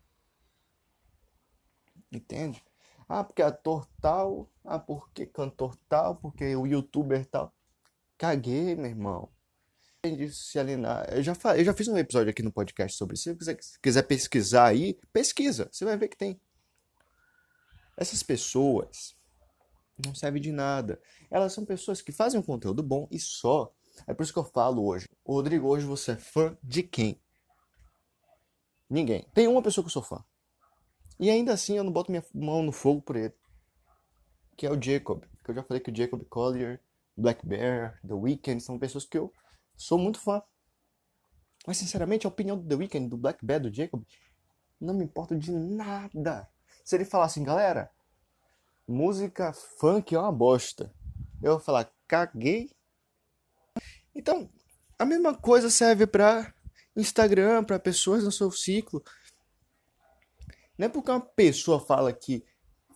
Entende? 2.11 2.63
Ah, 3.07 3.23
porque 3.23 3.41
ator 3.41 3.87
tal, 4.01 4.49
ah, 4.63 4.79
porque 4.79 5.25
cantor 5.25 5.75
tal, 5.87 6.15
porque 6.15 6.55
o 6.55 6.67
youtuber 6.67 7.25
tal. 7.25 7.53
Caguei, 8.17 8.75
meu 8.75 8.87
irmão 8.89 9.31
se 10.31 10.57
alienar. 10.57 11.09
Eu 11.11 11.21
já, 11.21 11.33
eu 11.57 11.63
já 11.65 11.73
fiz 11.73 11.87
um 11.87 11.97
episódio 11.97 12.29
aqui 12.29 12.41
no 12.41 12.51
podcast 12.51 12.97
sobre 12.97 13.15
isso. 13.15 13.23
Se 13.23 13.33
você 13.33 13.55
quiser, 13.55 13.79
quiser 13.81 14.03
pesquisar 14.03 14.67
aí, 14.67 14.97
pesquisa. 15.11 15.67
Você 15.71 15.83
vai 15.83 15.97
ver 15.97 16.07
que 16.07 16.17
tem. 16.17 16.39
Essas 17.97 18.23
pessoas 18.23 19.15
não 20.05 20.15
servem 20.15 20.41
de 20.41 20.53
nada. 20.53 21.01
Elas 21.29 21.51
são 21.51 21.65
pessoas 21.65 22.01
que 22.01 22.13
fazem 22.13 22.39
um 22.39 22.43
conteúdo 22.43 22.81
bom 22.81 23.07
e 23.11 23.19
só. 23.19 23.73
É 24.07 24.13
por 24.13 24.23
isso 24.23 24.33
que 24.33 24.39
eu 24.39 24.43
falo 24.43 24.85
hoje. 24.85 25.07
Rodrigo, 25.25 25.67
hoje 25.67 25.85
você 25.85 26.11
é 26.11 26.15
fã 26.15 26.57
de 26.63 26.83
quem? 26.83 27.19
Ninguém. 28.89 29.25
Tem 29.33 29.47
uma 29.47 29.61
pessoa 29.61 29.83
que 29.83 29.87
eu 29.87 29.93
sou 29.93 30.03
fã. 30.03 30.23
E 31.19 31.29
ainda 31.29 31.53
assim 31.53 31.77
eu 31.77 31.83
não 31.83 31.91
boto 31.91 32.11
minha 32.11 32.23
mão 32.33 32.63
no 32.63 32.71
fogo 32.71 33.01
por 33.01 33.15
ele. 33.15 33.33
Que 34.57 34.65
é 34.65 34.71
o 34.71 34.81
Jacob. 34.81 35.23
Que 35.43 35.51
eu 35.51 35.55
já 35.55 35.63
falei 35.63 35.81
que 35.81 35.91
o 35.91 35.95
Jacob 35.95 36.23
Collier, 36.29 36.81
Black 37.15 37.45
Bear, 37.45 37.99
The 38.07 38.13
Weeknd 38.13 38.61
são 38.61 38.79
pessoas 38.79 39.05
que 39.05 39.17
eu 39.17 39.31
Sou 39.79 39.97
muito 39.97 40.19
fã. 40.19 40.43
Mas, 41.65 41.77
sinceramente, 41.77 42.27
a 42.27 42.29
opinião 42.29 42.57
do 42.57 42.67
The 42.67 42.75
Weeknd, 42.75 43.07
do 43.07 43.15
Black 43.15 43.45
Bad, 43.45 43.69
do 43.69 43.73
Jacob, 43.73 44.03
não 44.79 44.93
me 44.93 45.05
importa 45.05 45.37
de 45.37 45.53
nada. 45.53 46.49
Se 46.83 46.97
ele 46.97 47.05
falar 47.05 47.25
assim, 47.25 47.43
galera, 47.43 47.89
música 48.85 49.53
funk 49.53 50.13
é 50.13 50.19
uma 50.19 50.33
bosta. 50.33 50.93
Eu 51.41 51.53
vou 51.53 51.59
falar, 51.61 51.89
caguei. 52.05 52.69
Então, 54.19 54.49
a 54.97 55.05
mesma 55.05 55.33
coisa 55.33 55.69
serve 55.69 56.05
para 56.05 56.53
Instagram, 56.93 57.63
para 57.63 57.79
pessoas 57.79 58.21
no 58.21 58.33
seu 58.33 58.51
ciclo. 58.51 59.01
Não 60.77 60.87
é 60.87 60.89
porque 60.89 61.09
uma 61.09 61.21
pessoa 61.21 61.79
fala 61.79 62.11
que 62.11 62.43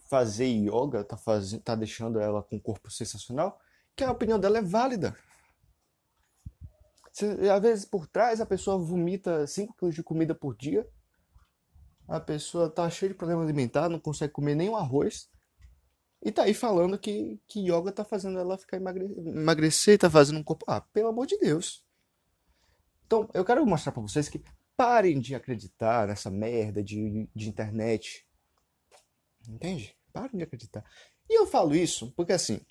fazer 0.10 0.48
yoga 0.48 1.02
tá, 1.02 1.16
faz... 1.16 1.58
tá 1.64 1.76
deixando 1.76 2.20
ela 2.20 2.44
com 2.44 2.58
um 2.58 2.60
corpo 2.60 2.92
sensacional 2.92 3.58
que 3.96 4.04
a 4.04 4.12
opinião 4.12 4.38
dela 4.38 4.58
é 4.58 4.62
válida. 4.62 5.16
Às 7.56 7.62
vezes 7.62 7.86
por 7.86 8.06
trás 8.06 8.42
a 8.42 8.46
pessoa 8.46 8.78
vomita 8.78 9.48
5 9.48 9.76
kg 9.76 9.92
de 9.92 10.04
comida 10.04 10.36
por 10.36 10.58
dia. 10.58 10.86
A 12.06 12.20
pessoa 12.20 12.70
tá 12.70 12.90
cheia 12.90 13.14
de 13.14 13.18
problema 13.18 13.44
alimentar, 13.44 13.88
não 13.88 14.00
consegue 14.00 14.34
comer 14.34 14.56
nem 14.56 14.70
um 14.70 14.76
arroz. 14.76 15.30
E 16.24 16.32
tá 16.32 16.44
aí 16.44 16.54
falando 16.54 16.98
que, 16.98 17.40
que 17.48 17.60
yoga 17.60 17.92
tá 17.92 18.06
fazendo 18.06 18.40
ela 18.40 18.58
ficar 18.58 18.78
emagre... 18.78 19.06
emagrecer, 19.18 20.00
tá 20.00 20.10
fazendo 20.10 20.40
um 20.40 20.44
corpo. 20.44 20.66
Ah, 20.68 20.80
pelo 20.80 21.10
amor 21.10 21.28
de 21.28 21.38
Deus. 21.38 21.84
Então, 23.06 23.30
eu 23.34 23.44
quero 23.44 23.66
mostrar 23.66 23.92
para 23.92 24.02
vocês 24.02 24.30
que 24.30 24.42
parem 24.78 25.20
de 25.20 25.36
acreditar 25.36 26.08
nessa 26.08 26.32
merda 26.32 26.82
de, 26.82 27.28
de 27.36 27.50
internet. 27.50 28.26
Entende? 29.48 29.96
Parem 30.14 30.38
de 30.38 30.44
acreditar. 30.44 30.86
E 31.30 31.38
eu 31.38 31.46
falo 31.46 31.76
isso 31.76 32.12
porque 32.16 32.32
assim, 32.32 32.62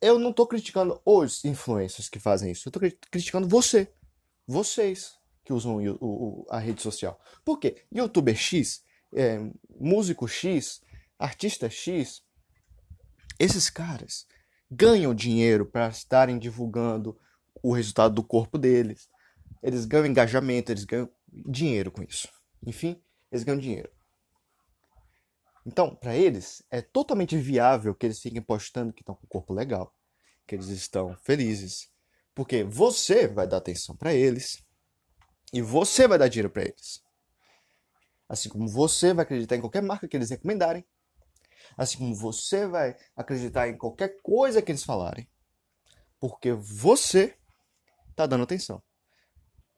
eu 0.00 0.18
não 0.18 0.32
tô 0.32 0.46
criticando 0.46 1.00
os 1.04 1.44
influencers 1.44 2.08
que 2.08 2.18
fazem 2.18 2.52
isso. 2.52 2.68
Eu 2.68 2.72
tô 2.72 2.80
criticando 3.10 3.46
você. 3.46 3.92
Vocês 4.46 5.18
que 5.44 5.52
usam 5.52 5.76
o, 5.76 5.98
o, 6.00 6.46
a 6.48 6.58
rede 6.58 6.80
social. 6.80 7.20
Por 7.44 7.58
quê? 7.58 7.84
Youtuber 7.92 8.34
X, 8.34 8.82
é, 9.14 9.38
músico 9.78 10.26
X, 10.26 10.80
artista 11.20 11.68
X, 11.68 12.22
esses 13.38 13.68
caras 13.68 14.26
ganham 14.70 15.14
dinheiro 15.14 15.66
para 15.66 15.88
estarem 15.88 16.38
divulgando 16.38 17.18
o 17.62 17.72
resultado 17.72 18.14
do 18.14 18.24
corpo 18.24 18.56
deles. 18.56 19.08
Eles 19.62 19.84
ganham 19.84 20.06
engajamento, 20.06 20.72
eles 20.72 20.84
ganham 20.84 21.10
dinheiro 21.30 21.90
com 21.90 22.02
isso. 22.02 22.28
Enfim, 22.66 23.02
eles 23.30 23.44
ganham 23.44 23.60
dinheiro. 23.60 23.90
Então, 25.66 25.94
para 25.94 26.16
eles, 26.16 26.62
é 26.70 26.80
totalmente 26.80 27.36
viável 27.36 27.94
que 27.94 28.06
eles 28.06 28.20
fiquem 28.20 28.40
postando 28.40 28.92
que 28.92 29.02
estão 29.02 29.14
com 29.14 29.26
o 29.26 29.28
corpo 29.28 29.52
legal, 29.52 29.94
que 30.46 30.54
eles 30.54 30.68
estão 30.68 31.14
felizes, 31.22 31.90
porque 32.34 32.64
você 32.64 33.28
vai 33.28 33.46
dar 33.46 33.58
atenção 33.58 33.94
para 33.94 34.14
eles 34.14 34.64
e 35.52 35.60
você 35.60 36.08
vai 36.08 36.18
dar 36.18 36.28
dinheiro 36.28 36.48
para 36.48 36.62
eles. 36.62 37.02
Assim 38.26 38.48
como 38.48 38.66
você 38.66 39.12
vai 39.12 39.24
acreditar 39.24 39.56
em 39.56 39.60
qualquer 39.60 39.82
marca 39.82 40.08
que 40.08 40.16
eles 40.16 40.30
recomendarem, 40.30 40.84
assim 41.76 41.98
como 41.98 42.14
você 42.14 42.66
vai 42.66 42.96
acreditar 43.16 43.68
em 43.68 43.76
qualquer 43.76 44.20
coisa 44.22 44.62
que 44.62 44.70
eles 44.70 44.84
falarem, 44.84 45.28
porque 46.18 46.52
você 46.52 47.36
está 48.10 48.26
dando 48.26 48.44
atenção. 48.44 48.82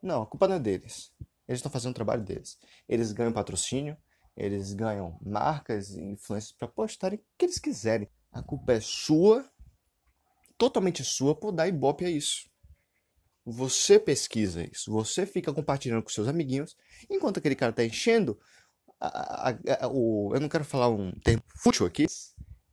Não, 0.02 0.22
a 0.22 0.26
culpa 0.26 0.48
não 0.48 0.56
é 0.56 0.60
deles. 0.60 1.12
Eles 1.46 1.58
estão 1.58 1.70
fazendo 1.70 1.92
o 1.92 1.94
trabalho 1.94 2.22
deles. 2.22 2.58
Eles 2.88 3.12
ganham 3.12 3.32
patrocínio, 3.32 3.96
eles 4.36 4.72
ganham 4.72 5.18
marcas 5.22 5.90
e 5.90 6.02
influências 6.02 6.52
para 6.52 6.66
postarem 6.66 7.18
o 7.18 7.22
que 7.38 7.44
eles 7.44 7.58
quiserem. 7.58 8.08
A 8.32 8.42
culpa 8.42 8.72
é 8.72 8.80
sua, 8.80 9.48
totalmente 10.56 11.04
sua, 11.04 11.34
por 11.34 11.52
dar 11.52 11.68
ibope 11.68 12.04
a 12.04 12.10
isso. 12.10 12.50
Você 13.44 13.98
pesquisa 13.98 14.64
isso, 14.64 14.90
você 14.90 15.26
fica 15.26 15.52
compartilhando 15.52 16.02
com 16.02 16.08
seus 16.08 16.28
amiguinhos, 16.28 16.76
enquanto 17.10 17.38
aquele 17.38 17.56
cara 17.56 17.72
tá 17.72 17.84
enchendo 17.84 18.38
a, 19.06 19.50
a, 19.50 19.84
a, 19.84 19.88
o, 19.88 20.32
eu 20.34 20.40
não 20.40 20.48
quero 20.48 20.64
falar 20.64 20.88
um 20.88 21.12
termo 21.20 21.42
fútil 21.56 21.86
aqui, 21.86 22.06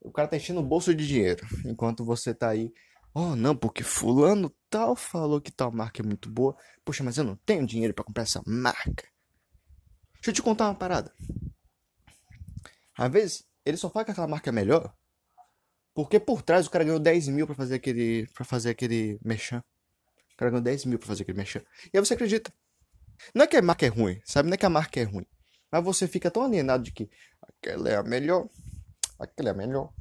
o 0.01 0.11
cara 0.11 0.27
tá 0.27 0.37
enchendo 0.37 0.59
o 0.59 0.65
bolso 0.65 0.93
de 0.93 1.07
dinheiro, 1.07 1.45
enquanto 1.65 2.05
você 2.05 2.33
tá 2.33 2.49
aí, 2.49 2.73
oh 3.13 3.35
não, 3.35 3.55
porque 3.55 3.83
fulano 3.83 4.53
tal 4.69 4.95
falou 4.95 5.41
que 5.41 5.51
tal 5.51 5.71
marca 5.71 6.01
é 6.01 6.05
muito 6.05 6.29
boa, 6.29 6.55
poxa, 6.85 7.03
mas 7.03 7.17
eu 7.17 7.23
não 7.23 7.35
tenho 7.35 7.65
dinheiro 7.65 7.93
para 7.93 8.05
comprar 8.05 8.23
essa 8.23 8.41
marca. 8.45 9.07
Deixa 10.15 10.29
eu 10.29 10.33
te 10.33 10.41
contar 10.41 10.65
uma 10.65 10.75
parada. 10.75 11.13
Às 12.97 13.11
vezes, 13.11 13.45
ele 13.65 13.77
só 13.77 13.89
fala 13.89 14.03
que 14.03 14.11
aquela 14.11 14.27
marca 14.27 14.49
é 14.49 14.51
melhor 14.51 14.93
porque 15.99 16.17
por 16.17 16.41
trás 16.41 16.65
o 16.65 16.69
cara 16.69 16.85
ganhou 16.85 16.97
10 16.97 17.27
mil 17.27 17.45
pra 17.45 17.53
fazer 17.53 17.75
aquele. 17.75 18.25
para 18.33 18.45
fazer 18.45 18.69
aquele 18.69 19.19
mechan. 19.21 19.61
O 20.33 20.37
cara 20.37 20.49
ganhou 20.49 20.63
10 20.63 20.85
mil 20.85 20.97
pra 20.97 21.05
fazer 21.05 21.23
aquele 21.23 21.37
mechan. 21.37 21.61
E 21.93 21.97
aí 21.97 21.99
você 21.99 22.13
acredita. 22.13 22.53
Não 23.35 23.43
é 23.43 23.47
que 23.47 23.57
a 23.57 23.61
marca 23.61 23.85
é 23.85 23.89
ruim, 23.89 24.21
sabe? 24.23 24.47
Não 24.47 24.53
é 24.53 24.57
que 24.57 24.65
a 24.65 24.69
marca 24.69 24.97
é 24.97 25.03
ruim. 25.03 25.25
Mas 25.71 25.83
você 25.83 26.07
fica 26.07 26.31
tão 26.31 26.43
alienado 26.43 26.83
de 26.83 26.91
que 26.91 27.09
aquela 27.41 27.89
é 27.89 27.95
a 27.95 28.03
melhor. 28.03 28.49
Aquela 29.17 29.49
é 29.49 29.51
a 29.51 29.55
melhor. 29.55 29.93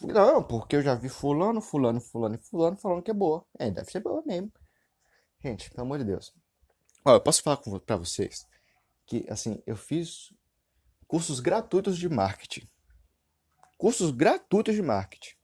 Não, 0.00 0.42
porque 0.42 0.76
eu 0.76 0.82
já 0.82 0.94
vi 0.94 1.08
fulano, 1.08 1.60
fulano, 1.60 2.00
fulano 2.00 2.34
e 2.34 2.38
fulano 2.38 2.76
falando 2.76 3.02
que 3.02 3.10
é 3.10 3.14
boa. 3.14 3.44
É, 3.58 3.70
deve 3.70 3.90
ser 3.90 4.00
boa 4.00 4.22
mesmo. 4.26 4.52
Gente, 5.42 5.70
pelo 5.70 5.82
amor 5.82 5.98
de 5.98 6.04
Deus. 6.04 6.34
Olha, 7.04 7.16
eu 7.16 7.20
posso 7.20 7.42
falar 7.42 7.58
com, 7.58 7.78
pra 7.78 7.96
vocês 7.96 8.46
que, 9.06 9.26
assim, 9.28 9.62
eu 9.66 9.76
fiz 9.76 10.32
cursos 11.06 11.38
gratuitos 11.38 11.98
de 11.98 12.08
marketing. 12.08 12.68
Cursos 13.76 14.10
gratuitos 14.10 14.74
de 14.74 14.82
marketing. 14.82 15.36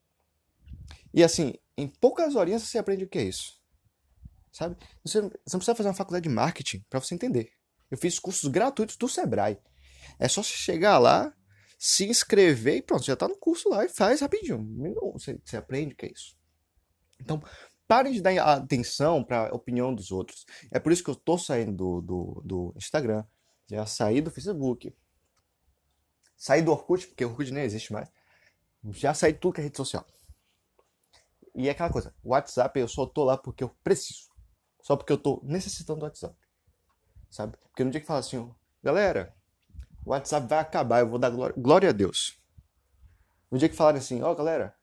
E 1.13 1.23
assim, 1.23 1.55
em 1.77 1.87
poucas 1.87 2.35
horinhas 2.35 2.63
você 2.63 2.79
aprende 2.79 3.05
o 3.05 3.09
que 3.09 3.19
é 3.19 3.25
isso. 3.25 3.61
Sabe? 4.53 4.77
Você, 5.05 5.21
você 5.21 5.29
não 5.29 5.59
precisa 5.59 5.75
fazer 5.75 5.89
uma 5.89 5.95
faculdade 5.95 6.29
de 6.29 6.35
marketing 6.35 6.85
para 6.89 7.01
você 7.01 7.15
entender. 7.15 7.53
Eu 7.91 7.99
fiz 7.99 8.19
cursos 8.19 8.49
gratuitos 8.49 8.97
do 8.97 9.09
Sebrae. 9.09 9.59
É 10.19 10.29
só 10.29 10.43
você 10.43 10.53
chegar 10.53 10.99
lá, 10.99 11.35
se 11.79 12.07
inscrever 12.07 12.77
e 12.77 12.83
pronto, 12.83 13.05
já 13.05 13.15
está 13.15 13.27
no 13.27 13.37
curso 13.37 13.69
lá 13.69 13.85
e 13.85 13.89
faz 13.89 14.21
rapidinho. 14.21 14.63
Você, 15.15 15.41
você 15.45 15.57
aprende 15.57 15.95
o 15.95 15.97
que 15.97 16.07
é 16.07 16.13
isso. 16.13 16.37
Então, 17.19 17.43
parem 17.89 18.13
de 18.13 18.21
dar 18.21 18.39
atenção 18.39 19.25
para 19.25 19.49
a 19.49 19.55
opinião 19.55 19.95
dos 19.95 20.13
outros. 20.13 20.47
É 20.71 20.79
por 20.79 20.93
isso 20.93 21.03
que 21.03 21.11
eu 21.11 21.17
tô 21.17 21.37
saindo 21.37 21.73
do, 21.73 22.01
do, 22.01 22.43
do 22.45 22.75
Instagram, 22.77 23.25
já 23.69 23.87
saí 23.87 24.21
do 24.21 24.31
Facebook, 24.31 24.95
saí 26.37 26.63
do 26.63 26.71
Orkut, 26.71 27.07
porque 27.07 27.25
o 27.25 27.31
Orkut 27.31 27.51
nem 27.51 27.65
existe 27.65 27.93
mais. 27.93 28.09
Já 28.93 29.13
saí 29.13 29.33
tudo 29.33 29.55
que 29.55 29.61
é 29.61 29.65
rede 29.65 29.77
social. 29.77 30.07
E 31.55 31.69
é 31.69 31.73
aquela 31.73 31.91
coisa, 31.91 32.15
o 32.23 32.31
WhatsApp 32.31 32.79
eu 32.79 32.89
só 32.89 33.07
tô 33.07 33.25
lá 33.25 33.37
porque 33.37 33.65
eu 33.65 33.69
preciso. 33.83 34.31
Só 34.83 34.97
porque 34.97 35.13
eu 35.13 35.19
tô 35.19 35.41
necessitando 35.45 36.01
do 36.01 36.05
WhatsApp. 36.05 36.37
Sabe? 37.31 37.57
Porque 37.69 37.85
no 37.85 37.91
dia 37.91 38.01
que 38.01 38.07
fala 38.07 38.21
assim, 38.21 38.51
galera, 38.83 39.35
o 40.05 40.11
WhatsApp 40.11 40.47
vai 40.47 40.59
acabar, 40.59 41.01
eu 41.01 41.09
vou 41.09 41.19
dar 41.19 41.31
glória, 41.31 41.55
glória 41.57 41.89
a 41.89 41.93
Deus. 41.93 42.39
No 43.51 43.59
dia 43.59 43.69
que 43.69 43.77
falarem 43.77 43.99
assim, 44.01 44.23
ó, 44.23 44.31
oh, 44.31 44.35
galera, 44.35 44.75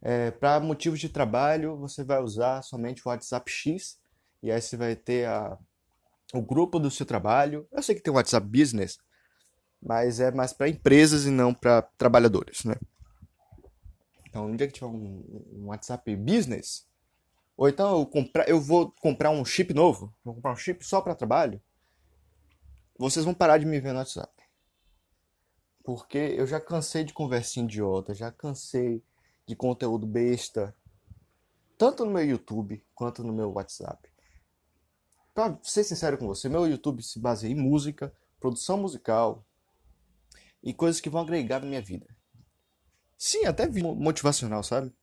é, 0.00 0.30
para 0.30 0.58
motivos 0.60 0.98
de 0.98 1.08
trabalho, 1.08 1.76
você 1.76 2.02
vai 2.02 2.20
usar 2.20 2.62
somente 2.62 3.02
o 3.04 3.08
WhatsApp 3.08 3.50
X, 3.50 3.98
e 4.42 4.50
aí 4.50 4.60
você 4.60 4.76
vai 4.76 4.96
ter 4.96 5.26
a, 5.26 5.58
o 6.32 6.42
grupo 6.42 6.78
do 6.78 6.90
seu 6.90 7.06
trabalho. 7.06 7.66
Eu 7.70 7.82
sei 7.82 7.94
que 7.94 8.02
tem 8.02 8.12
o 8.12 8.16
WhatsApp 8.16 8.46
Business, 8.46 8.98
mas 9.80 10.20
é 10.20 10.30
mais 10.30 10.52
para 10.52 10.68
empresas 10.68 11.26
e 11.26 11.30
não 11.30 11.54
para 11.54 11.82
trabalhadores, 11.96 12.64
né? 12.64 12.74
Então, 14.28 14.48
no 14.48 14.56
dia 14.56 14.66
que 14.66 14.72
tiver 14.72 14.86
um, 14.86 15.22
um 15.52 15.66
WhatsApp 15.66 16.16
Business, 16.16 16.86
ou 17.56 17.68
então 17.68 17.98
eu, 17.98 18.06
comprar, 18.06 18.48
eu 18.48 18.60
vou 18.60 18.90
comprar 19.00 19.30
um 19.30 19.44
chip 19.44 19.72
novo, 19.74 20.12
vou 20.24 20.34
comprar 20.34 20.52
um 20.52 20.56
chip 20.56 20.84
só 20.84 21.00
para 21.00 21.14
trabalho, 21.14 21.60
vocês 23.02 23.24
vão 23.24 23.34
parar 23.34 23.58
de 23.58 23.66
me 23.66 23.80
ver 23.80 23.92
no 23.92 23.98
WhatsApp. 23.98 24.32
Porque 25.84 26.18
eu 26.18 26.46
já 26.46 26.60
cansei 26.60 27.04
de 27.04 27.12
conversinha 27.12 27.64
idiota, 27.64 28.14
já 28.14 28.30
cansei 28.30 29.02
de 29.46 29.56
conteúdo 29.56 30.06
besta, 30.06 30.74
tanto 31.76 32.04
no 32.04 32.12
meu 32.12 32.24
YouTube 32.24 32.84
quanto 32.94 33.24
no 33.24 33.32
meu 33.32 33.50
WhatsApp. 33.52 34.08
Pra 35.34 35.58
ser 35.62 35.82
sincero 35.82 36.16
com 36.16 36.26
você, 36.26 36.48
meu 36.48 36.66
YouTube 36.66 37.02
se 37.02 37.18
baseia 37.18 37.50
em 37.52 37.56
música, 37.56 38.14
produção 38.38 38.78
musical 38.78 39.44
e 40.62 40.72
coisas 40.72 41.00
que 41.00 41.10
vão 41.10 41.22
agregar 41.22 41.60
na 41.60 41.66
minha 41.66 41.82
vida. 41.82 42.06
Sim, 43.18 43.46
até 43.46 43.66
vídeo 43.66 43.94
motivacional, 43.94 44.62
sabe? 44.62 44.94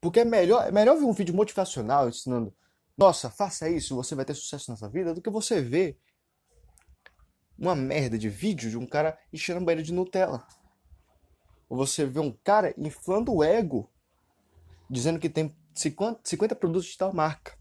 Porque 0.00 0.20
é 0.20 0.24
melhor, 0.24 0.68
é 0.68 0.70
melhor 0.70 0.96
ver 0.96 1.04
um 1.04 1.12
vídeo 1.12 1.34
motivacional 1.34 2.08
ensinando, 2.08 2.54
nossa, 2.96 3.30
faça 3.30 3.68
isso, 3.68 3.96
você 3.96 4.14
vai 4.14 4.24
ter 4.24 4.34
sucesso 4.34 4.70
nessa 4.70 4.88
vida, 4.88 5.14
do 5.14 5.22
que 5.22 5.30
você 5.30 5.60
ver 5.60 5.98
uma 7.58 7.74
merda 7.74 8.16
de 8.16 8.28
vídeo 8.28 8.70
de 8.70 8.78
um 8.78 8.86
cara 8.86 9.18
enchendo 9.32 9.58
a 9.58 9.64
banheira 9.64 9.82
de 9.82 9.92
Nutella. 9.92 10.46
Ou 11.68 11.76
você 11.76 12.06
vê 12.06 12.20
um 12.20 12.32
cara 12.32 12.72
inflando 12.78 13.34
o 13.34 13.42
ego, 13.42 13.90
dizendo 14.88 15.18
que 15.18 15.28
tem 15.28 15.54
50, 15.74 16.20
50 16.22 16.54
produtos 16.54 16.88
de 16.88 16.96
tal 16.96 17.12
marca. 17.12 17.58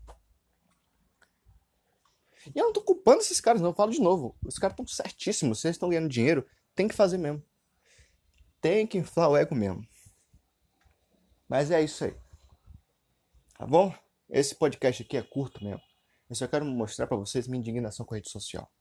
E 2.56 2.60
eu 2.60 2.66
não 2.66 2.74
tô 2.74 2.82
culpando 2.82 3.20
esses 3.20 3.42
caras, 3.42 3.60
não. 3.60 3.72
Eu 3.72 3.76
falo 3.76 3.92
de 3.92 4.00
novo. 4.00 4.38
Os 4.46 4.58
caras 4.58 4.74
estão 4.74 4.88
certíssimos. 4.88 5.60
Vocês 5.60 5.76
estão 5.76 5.90
ganhando 5.90 6.08
dinheiro, 6.08 6.48
tem 6.74 6.88
que 6.88 6.96
fazer 6.96 7.18
mesmo. 7.18 7.44
Tem 8.62 8.88
que 8.88 8.98
inflar 8.98 9.30
o 9.30 9.36
ego 9.36 9.54
mesmo. 9.54 9.86
Mas 11.50 11.72
é 11.72 11.82
isso 11.82 12.06
aí. 12.06 12.16
Tá 13.58 13.66
bom? 13.66 13.94
Esse 14.30 14.56
podcast 14.56 15.04
aqui 15.04 15.18
é 15.18 15.22
curto 15.22 15.62
mesmo. 15.64 15.82
Eu 16.30 16.36
só 16.36 16.48
quero 16.48 16.64
mostrar 16.64 17.08
para 17.08 17.18
vocês 17.18 17.48
minha 17.48 17.60
indignação 17.60 18.06
com 18.06 18.14
a 18.14 18.18
rede 18.18 18.30
social 18.30 18.72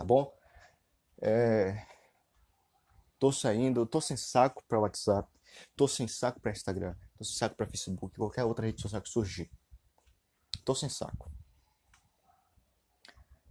tá 0.00 0.04
bom? 0.04 0.34
É... 1.20 1.86
Tô 3.18 3.30
saindo, 3.30 3.84
tô 3.84 4.00
sem 4.00 4.16
saco 4.16 4.64
para 4.66 4.80
WhatsApp, 4.80 5.28
tô 5.76 5.86
sem 5.86 6.08
saco 6.08 6.40
para 6.40 6.52
Instagram, 6.52 6.94
tô 7.18 7.24
sem 7.24 7.36
saco 7.36 7.54
para 7.54 7.66
Facebook, 7.66 8.16
qualquer 8.16 8.44
outra 8.44 8.64
rede 8.64 8.80
social 8.80 9.02
que 9.02 9.10
surgir. 9.10 9.50
Tô 10.64 10.74
sem 10.74 10.88
saco. 10.88 11.30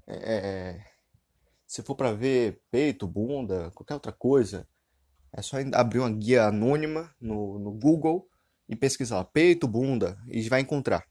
É... 0.07 0.15
é, 0.15 0.37
é 0.37 0.85
se 1.67 1.83
for 1.83 1.93
para 1.93 2.11
ver 2.13 2.63
peito, 2.71 3.07
bunda, 3.07 3.69
qualquer 3.75 3.93
outra 3.93 4.11
coisa, 4.11 4.67
é 5.31 5.39
só 5.43 5.57
abrir 5.75 5.99
uma 5.99 6.09
guia 6.09 6.45
anônima 6.45 7.13
no, 7.21 7.59
no 7.59 7.71
Google 7.71 8.27
e 8.67 8.75
pesquisar 8.75 9.23
peito, 9.25 9.67
bunda 9.67 10.17
e 10.25 10.49
vai 10.49 10.61
encontrar. 10.61 11.07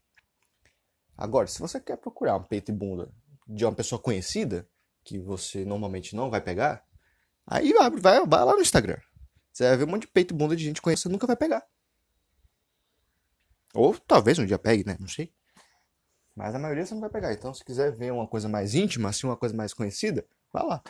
Agora, 1.17 1.47
se 1.47 1.61
você 1.61 1.79
quer 1.79 1.95
procurar 1.95 2.35
um 2.35 2.43
peito 2.43 2.71
e 2.71 2.73
bunda 2.73 3.09
de 3.47 3.63
uma 3.63 3.73
pessoa 3.73 4.01
conhecida, 4.01 4.67
que 5.09 5.17
você 5.17 5.65
normalmente 5.65 6.15
não 6.15 6.29
vai 6.29 6.39
pegar, 6.39 6.85
aí 7.47 7.73
vai, 7.73 7.89
vai 8.27 8.45
lá 8.45 8.53
no 8.53 8.61
Instagram. 8.61 8.99
Você 9.51 9.67
vai 9.67 9.77
ver 9.77 9.85
um 9.85 9.87
monte 9.87 10.01
de 10.01 10.09
peito 10.09 10.35
e 10.35 10.37
bunda 10.37 10.55
de 10.55 10.63
gente 10.63 10.83
conhecida 10.83 11.11
nunca 11.11 11.25
vai 11.25 11.35
pegar. 11.35 11.67
Ou 13.73 13.97
talvez 13.97 14.37
um 14.37 14.45
dia 14.45 14.59
pegue, 14.59 14.85
né? 14.85 14.95
Não 14.99 15.07
sei. 15.07 15.33
Mas 16.35 16.53
a 16.53 16.59
maioria 16.59 16.85
você 16.85 16.93
não 16.93 17.01
vai 17.01 17.09
pegar. 17.09 17.33
Então, 17.33 17.51
se 17.55 17.65
quiser 17.65 17.95
ver 17.95 18.13
uma 18.13 18.27
coisa 18.27 18.47
mais 18.47 18.75
íntima, 18.75 19.09
assim, 19.09 19.25
uma 19.25 19.35
coisa 19.35 19.55
mais 19.55 19.73
conhecida, 19.73 20.27
vá 20.53 20.61
lá. 20.61 20.83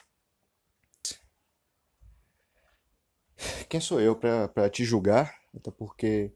Quem 3.70 3.80
sou 3.80 4.02
eu 4.02 4.18
para 4.18 4.70
te 4.70 4.84
julgar? 4.84 5.34
Até 5.56 5.72
porque 5.72 6.34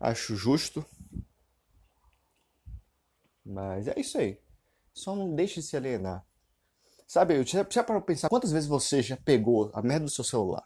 acho 0.00 0.34
justo. 0.34 0.84
Mas 3.44 3.88
é 3.88 4.00
isso 4.00 4.16
aí. 4.16 4.40
Só 4.94 5.14
não 5.14 5.34
deixe 5.34 5.60
de 5.60 5.66
se 5.66 5.76
alienar. 5.76 6.25
Sabe, 7.06 7.42
já, 7.44 7.64
já 7.70 7.84
para 7.84 8.00
pensar 8.00 8.28
quantas 8.28 8.50
vezes 8.50 8.68
você 8.68 9.00
já 9.00 9.16
pegou 9.16 9.70
a 9.72 9.80
merda 9.80 10.06
do 10.06 10.10
seu 10.10 10.24
celular 10.24 10.64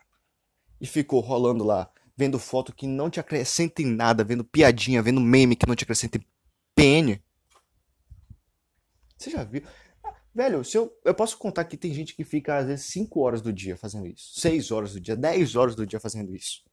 e 0.81 0.87
ficou 0.87 1.21
rolando 1.21 1.63
lá, 1.63 1.93
vendo 2.17 2.39
foto 2.39 2.75
que 2.75 2.87
não 2.87 3.11
te 3.11 3.21
acrescenta 3.21 3.83
em 3.83 3.87
nada, 3.87 4.25
vendo 4.25 4.43
piadinha, 4.43 5.03
vendo 5.03 5.21
meme 5.21 5.55
que 5.55 5.67
não 5.67 5.77
te 5.77 5.85
acrescenta 5.85 6.17
em 6.17 6.25
PN? 6.75 7.21
Você 9.19 9.31
já 9.31 9.45
viu? 9.45 9.63
Ah, 10.03 10.15
velho, 10.35 10.65
se 10.65 10.79
eu, 10.79 10.91
eu 11.05 11.15
posso 11.15 11.37
contar 11.37 11.67
que 11.67 11.77
tem 11.77 11.93
gente 11.93 12.17
que 12.17 12.25
fica 12.25 12.57
às 12.57 12.67
vezes 12.67 12.87
5 12.87 13.21
horas 13.21 13.43
do 13.43 13.53
dia 13.53 13.77
fazendo 13.77 14.07
isso, 14.07 14.41
6 14.41 14.71
horas 14.71 14.95
do 14.95 15.01
dia, 15.01 15.15
10 15.15 15.57
horas 15.57 15.75
do 15.75 15.87
dia 15.87 16.01
fazendo 16.01 16.35
isso. 16.35 16.65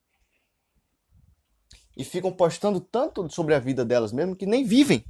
E 1.97 2.05
ficam 2.05 2.31
postando 2.31 2.79
tanto 2.79 3.29
sobre 3.29 3.53
a 3.53 3.59
vida 3.59 3.83
delas 3.83 4.13
mesmo 4.13 4.35
que 4.35 4.45
nem 4.45 4.63
vivem. 4.63 5.03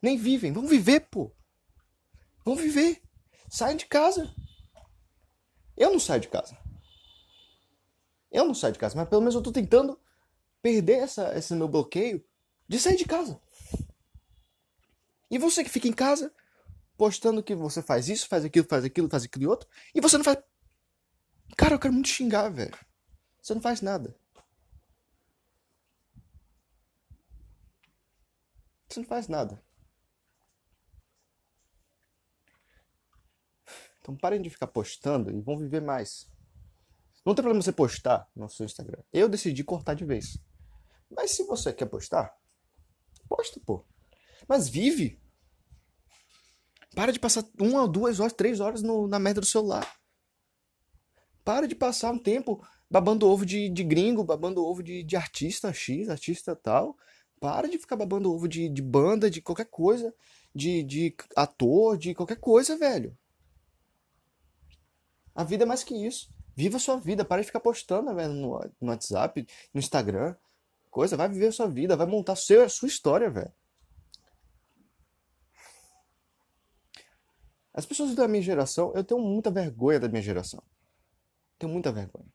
Nem 0.00 0.16
vivem. 0.16 0.50
Vão 0.50 0.66
viver, 0.66 1.00
pô. 1.10 1.30
Vão 2.42 2.56
viver. 2.56 3.02
Sai 3.50 3.74
de 3.74 3.86
casa. 3.86 4.32
Eu 5.76 5.90
não 5.90 5.98
saio 5.98 6.20
de 6.20 6.28
casa. 6.28 6.56
Eu 8.30 8.44
não 8.44 8.54
saio 8.54 8.72
de 8.72 8.78
casa, 8.78 8.94
mas 8.94 9.08
pelo 9.08 9.20
menos 9.20 9.34
eu 9.34 9.42
tô 9.42 9.50
tentando 9.50 9.98
perder 10.62 10.98
essa, 11.00 11.36
esse 11.36 11.52
meu 11.54 11.66
bloqueio 11.66 12.24
de 12.68 12.78
sair 12.78 12.96
de 12.96 13.04
casa. 13.04 13.40
E 15.28 15.36
você 15.36 15.64
que 15.64 15.70
fica 15.70 15.88
em 15.88 15.92
casa, 15.92 16.32
postando 16.96 17.42
que 17.42 17.54
você 17.54 17.82
faz 17.82 18.08
isso, 18.08 18.28
faz 18.28 18.44
aquilo, 18.44 18.66
faz 18.68 18.84
aquilo, 18.84 19.08
faz 19.08 19.24
aquilo 19.24 19.44
e 19.44 19.48
outro, 19.48 19.68
e 19.92 20.00
você 20.00 20.16
não 20.16 20.24
faz. 20.24 20.38
Cara, 21.56 21.74
eu 21.74 21.78
quero 21.80 21.92
muito 21.92 22.08
xingar, 22.08 22.48
velho. 22.50 22.78
Você 23.42 23.52
não 23.52 23.60
faz 23.60 23.80
nada. 23.80 24.14
Você 28.88 29.00
não 29.00 29.06
faz 29.06 29.26
nada. 29.26 29.60
Então 34.10 34.16
parem 34.16 34.42
de 34.42 34.50
ficar 34.50 34.66
postando 34.66 35.30
e 35.30 35.40
vão 35.40 35.56
viver 35.56 35.80
mais. 35.80 36.28
Não 37.24 37.32
tem 37.32 37.44
problema 37.44 37.62
você 37.62 37.70
postar 37.70 38.28
no 38.34 38.48
seu 38.48 38.66
Instagram. 38.66 39.00
Eu 39.12 39.28
decidi 39.28 39.62
cortar 39.62 39.94
de 39.94 40.04
vez. 40.04 40.36
Mas 41.08 41.30
se 41.30 41.44
você 41.44 41.72
quer 41.72 41.86
postar, 41.86 42.36
posta, 43.28 43.60
pô. 43.64 43.84
Mas 44.48 44.68
vive. 44.68 45.20
Para 46.92 47.12
de 47.12 47.20
passar 47.20 47.44
uma, 47.60 47.86
duas 47.86 48.18
horas, 48.18 48.32
três 48.32 48.58
horas 48.58 48.82
no, 48.82 49.06
na 49.06 49.20
merda 49.20 49.40
do 49.40 49.46
celular. 49.46 49.88
Para 51.44 51.68
de 51.68 51.76
passar 51.76 52.10
um 52.10 52.18
tempo 52.18 52.66
babando 52.90 53.28
ovo 53.28 53.46
de, 53.46 53.68
de 53.68 53.84
gringo, 53.84 54.24
babando 54.24 54.64
ovo 54.64 54.82
de, 54.82 55.04
de 55.04 55.14
artista 55.14 55.72
X, 55.72 56.08
artista 56.08 56.56
tal. 56.56 56.96
Para 57.38 57.68
de 57.68 57.78
ficar 57.78 57.94
babando 57.94 58.32
ovo 58.32 58.48
de, 58.48 58.68
de 58.68 58.82
banda, 58.82 59.30
de 59.30 59.40
qualquer 59.40 59.66
coisa, 59.66 60.12
de, 60.52 60.82
de 60.82 61.14
ator, 61.36 61.96
de 61.96 62.12
qualquer 62.12 62.40
coisa, 62.40 62.76
velho. 62.76 63.16
A 65.40 65.44
vida 65.44 65.64
é 65.64 65.66
mais 65.66 65.82
que 65.82 65.94
isso. 65.94 66.30
Viva 66.54 66.76
a 66.76 66.80
sua 66.80 66.98
vida. 66.98 67.24
Para 67.24 67.40
de 67.40 67.46
ficar 67.46 67.60
postando 67.60 68.14
velho, 68.14 68.34
no, 68.34 68.60
no 68.78 68.90
WhatsApp, 68.90 69.46
no 69.72 69.80
Instagram. 69.80 70.36
Coisa, 70.90 71.16
vai 71.16 71.30
viver 71.30 71.46
a 71.46 71.52
sua 71.52 71.66
vida, 71.66 71.96
vai 71.96 72.06
montar 72.06 72.36
sua, 72.36 72.66
a 72.66 72.68
sua 72.68 72.88
história, 72.88 73.30
velho. 73.30 73.50
As 77.72 77.86
pessoas 77.86 78.14
da 78.14 78.28
minha 78.28 78.42
geração, 78.42 78.92
eu 78.94 79.02
tenho 79.02 79.18
muita 79.18 79.50
vergonha 79.50 79.98
da 79.98 80.10
minha 80.10 80.20
geração. 80.20 80.62
Tenho 81.58 81.72
muita 81.72 81.90
vergonha. 81.90 82.28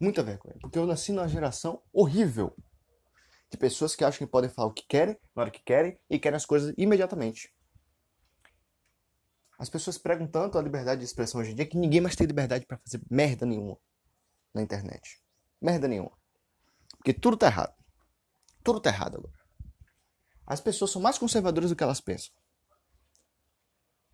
Muita 0.00 0.22
vergonha. 0.22 0.56
Porque 0.62 0.78
eu 0.78 0.86
nasci 0.86 1.12
numa 1.12 1.28
geração 1.28 1.82
horrível. 1.92 2.56
De 3.50 3.58
pessoas 3.58 3.94
que 3.94 4.02
acham 4.02 4.26
que 4.26 4.32
podem 4.32 4.48
falar 4.48 4.68
o 4.68 4.72
que 4.72 4.86
querem, 4.88 5.18
na 5.34 5.42
hora 5.42 5.50
que 5.50 5.62
querem, 5.62 5.98
e 6.08 6.18
querem 6.18 6.36
as 6.38 6.46
coisas 6.46 6.72
imediatamente. 6.78 7.54
As 9.58 9.70
pessoas 9.70 9.96
pregam 9.96 10.26
tanto 10.26 10.58
a 10.58 10.62
liberdade 10.62 11.00
de 11.00 11.06
expressão 11.06 11.40
hoje 11.40 11.52
em 11.52 11.54
dia 11.54 11.66
que 11.66 11.76
ninguém 11.76 12.00
mais 12.00 12.14
tem 12.14 12.26
liberdade 12.26 12.66
para 12.66 12.78
fazer 12.78 13.00
merda 13.10 13.46
nenhuma 13.46 13.78
na 14.52 14.62
internet. 14.62 15.20
Merda 15.60 15.88
nenhuma. 15.88 16.12
Porque 16.96 17.14
tudo 17.14 17.36
tá 17.36 17.46
errado. 17.46 17.74
Tudo 18.62 18.80
tá 18.80 18.90
errado 18.90 19.16
agora. 19.16 19.34
As 20.46 20.60
pessoas 20.60 20.90
são 20.90 21.00
mais 21.00 21.18
conservadoras 21.18 21.70
do 21.70 21.76
que 21.76 21.82
elas 21.82 22.00
pensam. 22.00 22.34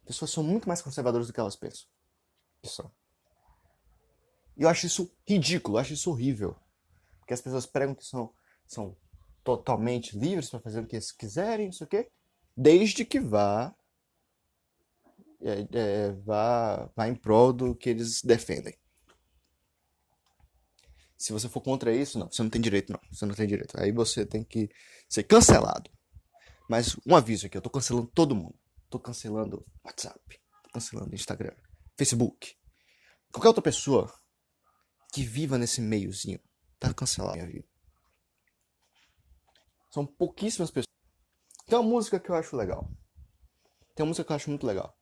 As 0.00 0.06
pessoas 0.06 0.30
são 0.30 0.42
muito 0.42 0.68
mais 0.68 0.80
conservadoras 0.80 1.26
do 1.26 1.32
que 1.32 1.40
elas 1.40 1.56
pensam. 1.56 1.86
Isso. 2.62 2.90
E 4.56 4.62
eu 4.62 4.68
acho 4.68 4.86
isso 4.86 5.10
ridículo, 5.26 5.76
eu 5.76 5.80
acho 5.80 5.92
isso 5.92 6.10
horrível. 6.10 6.56
Porque 7.18 7.34
as 7.34 7.40
pessoas 7.40 7.66
pregam 7.66 7.94
que 7.94 8.04
são, 8.04 8.32
são 8.66 8.96
totalmente 9.42 10.18
livres 10.18 10.50
para 10.50 10.60
fazer 10.60 10.80
o 10.80 10.86
que 10.86 10.96
eles 10.96 11.10
quiserem, 11.10 11.66
não 11.66 11.72
sei 11.72 11.86
o 11.86 11.90
quê. 11.90 12.10
Desde 12.56 13.04
que 13.04 13.18
vá, 13.18 13.74
é, 15.42 15.66
é, 15.72 16.12
vá, 16.12 16.90
vá 16.96 17.08
em 17.08 17.14
prol 17.14 17.52
do 17.52 17.74
que 17.74 17.90
eles 17.90 18.22
defendem. 18.22 18.76
Se 21.16 21.32
você 21.32 21.48
for 21.48 21.60
contra 21.60 21.94
isso, 21.94 22.18
não, 22.18 22.30
você 22.30 22.42
não 22.42 22.50
tem 22.50 22.60
direito, 22.60 22.92
não. 22.92 23.00
Você 23.12 23.24
não 23.24 23.34
tem 23.34 23.46
direito. 23.46 23.80
Aí 23.80 23.92
você 23.92 24.26
tem 24.26 24.42
que 24.42 24.68
ser 25.08 25.22
cancelado. 25.22 25.90
Mas 26.68 26.96
um 27.06 27.14
aviso 27.14 27.46
aqui, 27.46 27.56
eu 27.56 27.62
tô 27.62 27.70
cancelando 27.70 28.08
todo 28.08 28.34
mundo. 28.34 28.58
Tô 28.90 28.98
cancelando 28.98 29.64
WhatsApp, 29.84 30.20
tô 30.64 30.70
cancelando 30.70 31.14
Instagram, 31.14 31.54
Facebook. 31.96 32.56
Qualquer 33.32 33.48
outra 33.48 33.62
pessoa 33.62 34.12
que 35.12 35.22
viva 35.22 35.56
nesse 35.56 35.80
meiozinho 35.80 36.40
tá 36.78 36.92
cancelando 36.92 37.34
minha 37.34 37.46
vida. 37.46 37.68
São 39.90 40.06
pouquíssimas 40.06 40.70
pessoas. 40.70 40.86
Tem 41.66 41.78
uma 41.78 41.88
música 41.88 42.18
que 42.18 42.30
eu 42.30 42.34
acho 42.34 42.56
legal. 42.56 42.90
Tem 43.94 44.04
uma 44.04 44.08
música 44.08 44.24
que 44.24 44.32
eu 44.32 44.36
acho 44.36 44.50
muito 44.50 44.66
legal. 44.66 44.98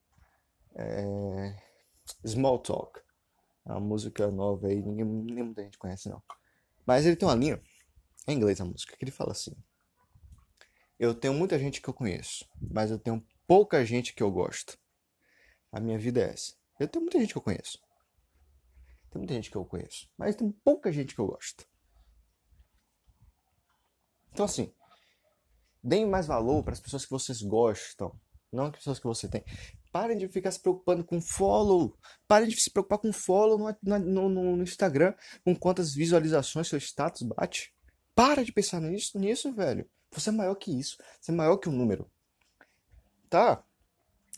É... 0.75 1.57
Small 2.27 2.59
Talk. 2.59 3.01
É 3.67 3.73
uma 3.73 3.81
música 3.81 4.31
nova 4.31 4.69
aí, 4.69 4.83
ninguém, 4.83 5.05
ninguém 5.05 5.45
muita 5.45 5.63
gente 5.63 5.79
conhece 5.79 6.09
não. 6.09 6.23
Mas 6.87 7.07
ele 7.07 7.17
tem 7.17 7.29
uma 7.29 7.35
linha, 7.35 7.63
em 8.27 8.37
inglês 8.37 8.61
a 8.61 8.65
música, 8.65 8.97
que 8.97 9.05
ele 9.05 9.13
fala 9.13 9.33
assim. 9.33 9.55
Eu 10.99 11.15
tenho 11.15 11.33
muita 11.35 11.59
gente 11.59 11.81
que 11.81 11.89
eu 11.89 11.95
conheço, 11.95 12.47
mas 12.61 12.91
eu 12.91 12.99
tenho 12.99 13.25
pouca 13.47 13.85
gente 13.85 14.13
que 14.13 14.23
eu 14.23 14.31
gosto. 14.31 14.79
A 15.73 15.81
minha 15.81 15.99
vida 15.99 16.21
é 16.21 16.31
essa. 16.31 16.55
Eu 16.79 16.89
tenho 16.89 17.05
muita 17.05 17.19
gente 17.19 17.33
que 17.33 17.39
eu 17.39 17.43
conheço. 17.43 17.79
Tem 19.11 19.19
muita 19.19 19.35
gente 19.35 19.51
que 19.51 19.57
eu 19.57 19.65
conheço, 19.65 20.09
mas 20.17 20.37
tem 20.37 20.51
pouca 20.51 20.93
gente 20.93 21.15
que 21.15 21.21
eu 21.21 21.27
gosto. 21.27 21.67
Então 24.33 24.45
assim, 24.45 24.73
deem 25.83 26.07
mais 26.07 26.27
valor 26.27 26.63
para 26.63 26.73
as 26.73 26.81
pessoas 26.81 27.05
que 27.05 27.11
vocês 27.11 27.43
gostam, 27.43 28.19
não 28.53 28.67
as 28.67 28.71
pessoas 28.71 28.99
que 28.99 29.07
você 29.07 29.29
tem. 29.29 29.45
Parem 29.93 30.17
de 30.17 30.29
ficar 30.29 30.51
se 30.53 30.61
preocupando 30.61 31.05
com 31.05 31.21
follow. 31.21 31.97
Parem 32.29 32.49
de 32.49 32.61
se 32.61 32.71
preocupar 32.71 32.99
com 32.99 33.13
follow 33.13 33.59
no, 33.83 33.99
no, 33.99 34.57
no 34.57 34.63
Instagram, 34.63 35.15
com 35.45 35.55
quantas 35.55 35.95
visualizações 35.95 36.69
seu 36.69 36.79
status 36.79 37.23
bate. 37.23 37.75
Para 38.15 38.45
de 38.45 38.53
pensar 38.53 38.81
nisso, 38.81 39.19
nisso, 39.19 39.53
velho. 39.53 39.89
Você 40.13 40.31
é 40.31 40.33
maior 40.33 40.55
que 40.55 40.71
isso. 40.71 40.97
Você 41.21 41.31
é 41.31 41.35
maior 41.35 41.57
que 41.57 41.69
um 41.69 41.73
número. 41.73 42.11
Tá? 43.29 43.65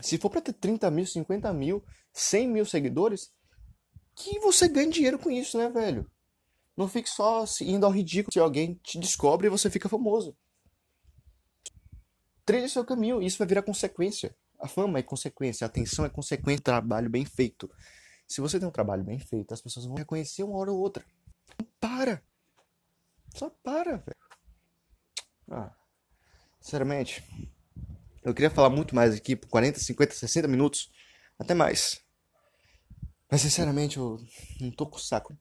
Se 0.01 0.19
for 0.19 0.31
pra 0.31 0.41
ter 0.41 0.53
30 0.53 0.91
mil, 0.91 1.07
50 1.07 1.53
mil, 1.53 1.85
100 2.13 2.49
mil 2.49 2.65
seguidores, 2.65 3.31
que 4.15 4.39
você 4.41 4.69
ganhe 4.69 4.91
dinheiro 4.91 5.19
com 5.19 5.31
isso, 5.31 5.59
né, 5.59 5.69
velho? 5.69 6.11
Não 6.77 6.89
fique 6.89 7.09
só 7.09 7.45
indo 7.61 7.85
ao 7.85 7.93
ridículo 7.93 8.33
se 8.33 8.41
alguém 8.41 8.75
te 8.83 8.99
descobre 8.99 9.47
e 9.47 9.51
você 9.51 9.71
fica 9.71 9.89
famoso. 9.89 10.37
Trilhe 12.45 12.69
seu 12.69 12.85
caminho, 12.85 13.23
isso 13.23 13.39
vai 13.39 13.47
virar 13.47 13.63
consequência. 13.63 14.35
A 14.63 14.69
fama 14.69 15.01
é 15.01 15.03
consequência, 15.03 15.65
a 15.65 15.69
atenção 15.69 16.05
é 16.05 16.09
consequência 16.09 16.61
do 16.61 16.65
trabalho 16.65 17.11
bem 17.11 17.25
feito. 17.25 17.69
Se 18.29 18.41
você 18.41 18.61
tem 18.61 18.69
um 18.69 18.73
trabalho 18.73 19.03
bem 19.03 19.19
feito, 19.19 19.53
as 19.53 19.61
pessoas 19.61 19.87
vão 19.87 19.97
reconhecer 19.97 20.45
uma 20.45 20.57
hora 20.57 20.71
ou 20.71 20.79
outra. 20.79 21.05
Para! 21.81 22.23
Só 23.35 23.51
para, 23.51 23.97
velho. 23.97 24.17
Ah, 25.51 25.75
sinceramente, 26.61 27.25
eu 28.23 28.33
queria 28.33 28.51
falar 28.51 28.71
muito 28.71 28.95
mais 28.95 29.15
aqui 29.15 29.35
por 29.35 29.49
40, 29.49 29.81
50, 29.81 30.15
60 30.15 30.47
minutos, 30.47 30.91
até 31.39 31.55
mais. 31.55 32.01
Mas 33.29 33.41
sinceramente, 33.41 33.97
eu 33.97 34.19
não 34.61 34.71
tô 34.71 34.87
com 34.87 34.99
saco. 34.99 35.37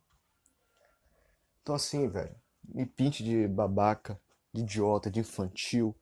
Então 1.62 1.76
assim, 1.76 2.10
velho, 2.10 2.36
me 2.64 2.86
pinte 2.86 3.24
de 3.24 3.48
babaca, 3.48 4.20
de 4.52 4.62
idiota, 4.62 5.12
de 5.12 5.20
infantil, 5.20 5.96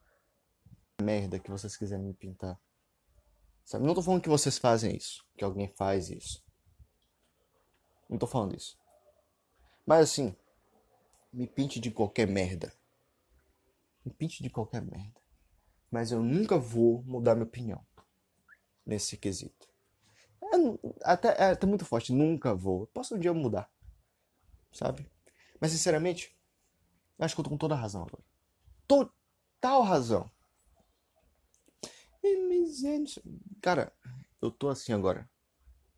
merda 1.01 1.37
que 1.37 1.51
vocês 1.51 1.75
quiserem 1.75 2.05
me 2.05 2.13
pintar. 2.13 2.57
Sabe? 3.69 3.85
Não 3.85 3.93
tô 3.93 4.01
falando 4.01 4.23
que 4.23 4.29
vocês 4.29 4.57
fazem 4.57 4.95
isso, 4.95 5.23
que 5.37 5.43
alguém 5.43 5.67
faz 5.67 6.09
isso. 6.09 6.43
Não 8.09 8.17
tô 8.17 8.25
falando 8.25 8.55
isso. 8.55 8.75
Mas 9.85 10.09
assim, 10.09 10.35
me 11.31 11.45
pinte 11.45 11.79
de 11.79 11.91
qualquer 11.91 12.27
merda. 12.27 12.73
Me 14.03 14.11
pinte 14.11 14.41
de 14.41 14.49
qualquer 14.49 14.81
merda. 14.81 15.21
Mas 15.91 16.11
eu 16.11 16.19
nunca 16.19 16.57
vou 16.57 17.03
mudar 17.03 17.35
minha 17.35 17.45
opinião 17.45 17.85
nesse 18.83 19.15
quesito. 19.17 19.69
É, 20.41 20.57
até, 21.03 21.27
é 21.37 21.51
até 21.51 21.67
muito 21.67 21.85
forte, 21.85 22.11
nunca 22.11 22.55
vou. 22.55 22.87
Posso 22.87 23.13
um 23.13 23.19
dia 23.19 23.35
mudar. 23.35 23.71
Sabe? 24.71 25.07
Mas 25.61 25.73
sinceramente, 25.73 26.35
acho 27.19 27.35
que 27.35 27.39
eu 27.39 27.43
tô 27.43 27.51
com 27.51 27.57
toda 27.57 27.75
a 27.75 27.79
razão 27.79 28.01
agora. 28.01 28.23
Total 28.87 29.83
razão. 29.83 30.31
Cara, 33.61 33.93
eu 34.41 34.51
tô 34.51 34.69
assim 34.69 34.93
agora. 34.93 35.29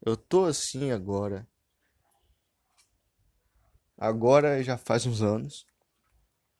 Eu 0.03 0.17
tô 0.17 0.45
assim 0.45 0.91
agora. 0.91 1.47
Agora 3.97 4.63
já 4.63 4.77
faz 4.77 5.05
uns 5.05 5.21
anos 5.21 5.65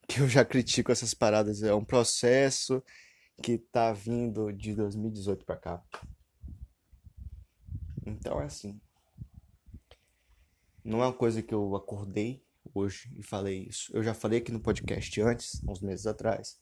que 0.07 0.19
eu 0.19 0.29
já 0.29 0.45
critico 0.45 0.91
essas 0.91 1.13
paradas. 1.13 1.63
É 1.63 1.73
um 1.73 1.83
processo 1.83 2.83
que 3.41 3.57
tá 3.57 3.91
vindo 3.93 4.51
de 4.51 4.75
2018 4.75 5.45
pra 5.45 5.57
cá. 5.57 5.83
Então 8.05 8.39
é 8.41 8.45
assim. 8.45 8.79
Não 10.83 11.01
é 11.01 11.07
uma 11.07 11.13
coisa 11.13 11.41
que 11.41 11.53
eu 11.53 11.75
acordei 11.75 12.43
hoje 12.73 13.11
e 13.17 13.23
falei 13.23 13.67
isso. 13.67 13.95
Eu 13.95 14.03
já 14.03 14.13
falei 14.13 14.39
aqui 14.39 14.51
no 14.51 14.59
podcast 14.59 15.21
antes, 15.21 15.61
uns 15.67 15.81
meses 15.81 16.05
atrás. 16.05 16.59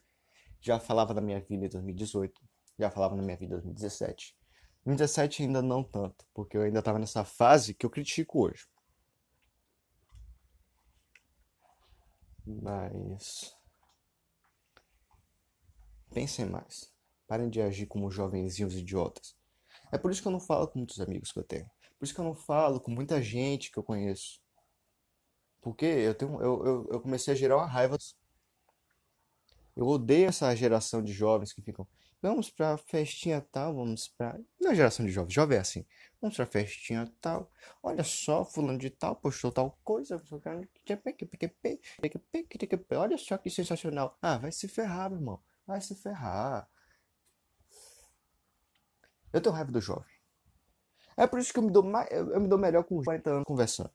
Já 0.62 0.80
falava 0.80 1.14
da 1.14 1.22
minha 1.22 1.40
vida 1.40 1.66
em 1.66 1.70
2018 1.70 2.49
já 2.80 2.90
falava 2.90 3.16
na 3.16 3.22
minha 3.22 3.38
vida 3.38 3.56
em 3.56 3.60
2017. 3.60 4.36
2017 4.86 5.44
ainda 5.44 5.62
não 5.62 5.84
tanto, 5.84 6.26
porque 6.34 6.58
eu 6.58 6.62
ainda 6.62 6.80
estava 6.80 6.98
nessa 6.98 7.24
fase 7.24 7.74
que 7.74 7.86
eu 7.86 7.90
critico 7.90 8.46
hoje. 8.46 8.68
Mas. 12.46 13.56
Pensem 16.12 16.46
mais. 16.46 16.92
Parem 17.28 17.50
de 17.50 17.62
agir 17.62 17.86
como 17.86 18.10
jovenzinhos 18.10 18.76
idiotas. 18.76 19.36
É 19.92 19.98
por 19.98 20.10
isso 20.10 20.22
que 20.22 20.28
eu 20.28 20.32
não 20.32 20.40
falo 20.40 20.68
com 20.68 20.80
muitos 20.80 21.00
amigos 21.00 21.32
que 21.32 21.40
eu 21.40 21.44
tenho. 21.44 21.70
Por 21.98 22.06
isso 22.06 22.14
que 22.14 22.20
eu 22.20 22.26
não 22.26 22.34
falo 22.34 22.80
com 22.80 22.90
muita 22.90 23.22
gente 23.22 23.72
que 23.72 23.78
eu 23.78 23.84
conheço. 23.84 24.42
Porque 25.62 25.86
eu, 25.86 26.16
tenho, 26.16 26.42
eu, 26.42 26.66
eu, 26.66 26.88
eu 26.92 27.02
comecei 27.02 27.34
a 27.34 27.38
gerar 27.38 27.58
uma 27.58 27.66
raiva. 27.66 27.98
Eu 29.76 29.86
odeio 29.86 30.30
essa 30.30 30.56
geração 30.56 31.04
de 31.04 31.12
jovens 31.12 31.54
que 31.54 31.62
ficam. 31.62 31.88
Vamos 32.22 32.50
pra 32.50 32.78
festinha 32.78 33.40
tal, 33.40 33.74
vamos 33.76 34.10
pra. 34.10 34.38
Na 34.60 34.74
geração 34.74 35.06
de 35.06 35.12
jovens, 35.12 35.34
jovem 35.34 35.58
é 35.58 35.62
assim. 35.62 35.86
Vamos 36.22 36.36
pra 36.36 36.46
festinha 36.46 37.10
tal. 37.22 37.50
Olha 37.82 38.04
só, 38.04 38.44
fulano 38.44 38.78
de 38.78 38.90
tal 38.90 39.16
postou 39.16 39.54
tal 39.54 39.80
coisa. 39.84 40.22
Olha 42.92 43.18
só 43.18 43.38
que 43.38 43.50
sensacional. 43.50 44.18
Ah, 44.22 44.38
vai 44.38 44.52
se 44.52 44.68
ferrar, 44.68 45.10
meu 45.10 45.20
irmão. 45.20 45.42
Vai 45.66 45.80
se 45.80 45.96
ferrar. 45.96 46.70
Eu 49.32 49.40
tenho 49.40 49.56
raiva 49.56 49.72
do 49.72 49.80
jovem. 49.80 50.20
É 51.16 51.26
por 51.26 51.40
isso 51.40 51.54
que 51.54 51.60
eu 51.60 51.64
me 51.64 51.72
dou, 51.72 51.84
mais, 51.84 52.10
eu 52.12 52.40
me 52.40 52.48
dou 52.48 52.58
melhor 52.58 52.84
com 52.84 53.02
40 53.02 53.30
anos 53.30 53.44
conversando. 53.46 53.92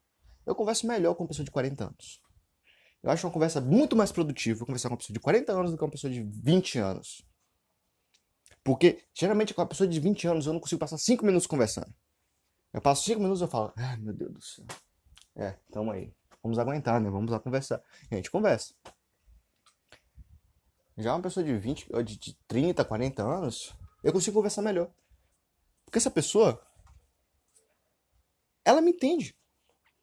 Eu 0.46 0.54
converso 0.54 0.86
melhor 0.86 1.14
com 1.14 1.24
uma 1.24 1.28
pessoa 1.28 1.44
de 1.44 1.50
40 1.50 1.84
anos. 1.84 2.22
Eu 3.02 3.10
acho 3.10 3.26
uma 3.26 3.32
conversa 3.32 3.60
muito 3.60 3.94
mais 3.94 4.10
produtiva 4.10 4.64
conversar 4.64 4.88
com 4.88 4.94
uma 4.94 4.98
pessoa 4.98 5.14
de 5.14 5.20
40 5.20 5.52
anos 5.52 5.70
do 5.70 5.76
que 5.76 5.84
uma 5.84 5.90
pessoa 5.90 6.10
de 6.10 6.22
20 6.22 6.78
anos. 6.78 7.26
Porque, 8.64 9.04
geralmente, 9.12 9.52
com 9.52 9.60
a 9.60 9.66
pessoa 9.66 9.86
de 9.86 10.00
20 10.00 10.26
anos, 10.26 10.46
eu 10.46 10.54
não 10.54 10.60
consigo 10.60 10.78
passar 10.78 10.96
5 10.96 11.24
minutos 11.24 11.46
conversando. 11.46 11.94
Eu 12.72 12.80
passo 12.80 13.04
5 13.04 13.20
minutos 13.20 13.42
e 13.42 13.44
eu 13.44 13.48
falo, 13.48 13.72
ai 13.76 13.96
meu 13.98 14.14
Deus 14.14 14.32
do 14.32 14.42
céu. 14.42 14.64
É, 15.36 15.52
tamo 15.70 15.90
aí. 15.90 16.12
Vamos 16.42 16.58
aguentar, 16.58 17.00
né? 17.00 17.10
Vamos 17.10 17.30
lá 17.30 17.38
conversar. 17.38 17.82
E 18.10 18.14
a 18.14 18.16
gente 18.16 18.30
conversa. 18.30 18.74
Já 20.96 21.14
uma 21.14 21.22
pessoa 21.22 21.44
de 21.44 21.56
20, 21.56 21.88
de 22.04 22.34
30, 22.46 22.84
40 22.84 23.22
anos, 23.22 23.74
eu 24.02 24.12
consigo 24.12 24.36
conversar 24.36 24.62
melhor. 24.62 24.90
Porque 25.84 25.98
essa 25.98 26.10
pessoa, 26.10 26.64
ela 28.64 28.80
me 28.80 28.92
entende. 28.92 29.36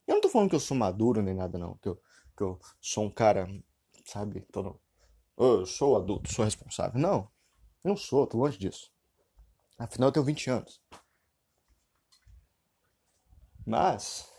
Eu 0.05 0.15
não 0.15 0.21
tô 0.21 0.29
falando 0.29 0.49
que 0.49 0.55
eu 0.55 0.59
sou 0.59 0.75
maduro 0.75 1.21
nem 1.21 1.33
nada, 1.33 1.57
não. 1.57 1.77
Que 1.77 1.89
eu, 1.89 1.95
que 2.35 2.43
eu 2.43 2.59
sou 2.79 3.05
um 3.05 3.11
cara, 3.11 3.47
sabe, 4.05 4.41
todo. 4.51 4.79
Eu 5.37 5.65
sou 5.65 5.95
adulto, 5.95 6.31
sou 6.31 6.43
responsável. 6.43 6.99
Não. 6.99 7.30
Não 7.83 7.97
sou, 7.97 8.27
tô 8.27 8.37
longe 8.37 8.57
disso. 8.57 8.91
Afinal, 9.77 10.09
eu 10.09 10.13
tenho 10.13 10.25
20 10.25 10.49
anos. 10.49 10.81
Mas. 13.65 14.29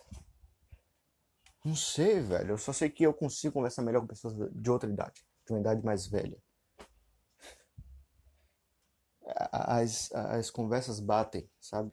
Não 1.64 1.74
sei, 1.74 2.20
velho. 2.20 2.52
Eu 2.52 2.58
só 2.58 2.72
sei 2.72 2.88
que 2.88 3.04
eu 3.04 3.14
consigo 3.14 3.54
conversar 3.54 3.82
melhor 3.82 4.00
com 4.00 4.06
pessoas 4.06 4.34
de 4.52 4.70
outra 4.70 4.90
idade. 4.90 5.24
De 5.46 5.52
uma 5.52 5.60
idade 5.60 5.84
mais 5.84 6.06
velha. 6.06 6.40
As, 9.52 10.12
as 10.12 10.50
conversas 10.50 11.00
batem, 11.00 11.48
sabe? 11.60 11.92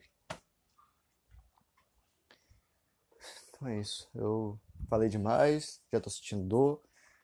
Então 3.48 3.68
é 3.68 3.80
isso. 3.80 4.08
Eu 4.14 4.58
falei 4.88 5.08
demais, 5.08 5.80
já 5.92 6.00
tô 6.00 6.10
sentindo 6.10 6.42
dor, 6.44 6.82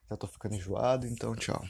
já 0.09 0.17
tô 0.17 0.27
ficando 0.27 0.55
enjoado, 0.55 1.07
então 1.07 1.35
tchau. 1.35 1.63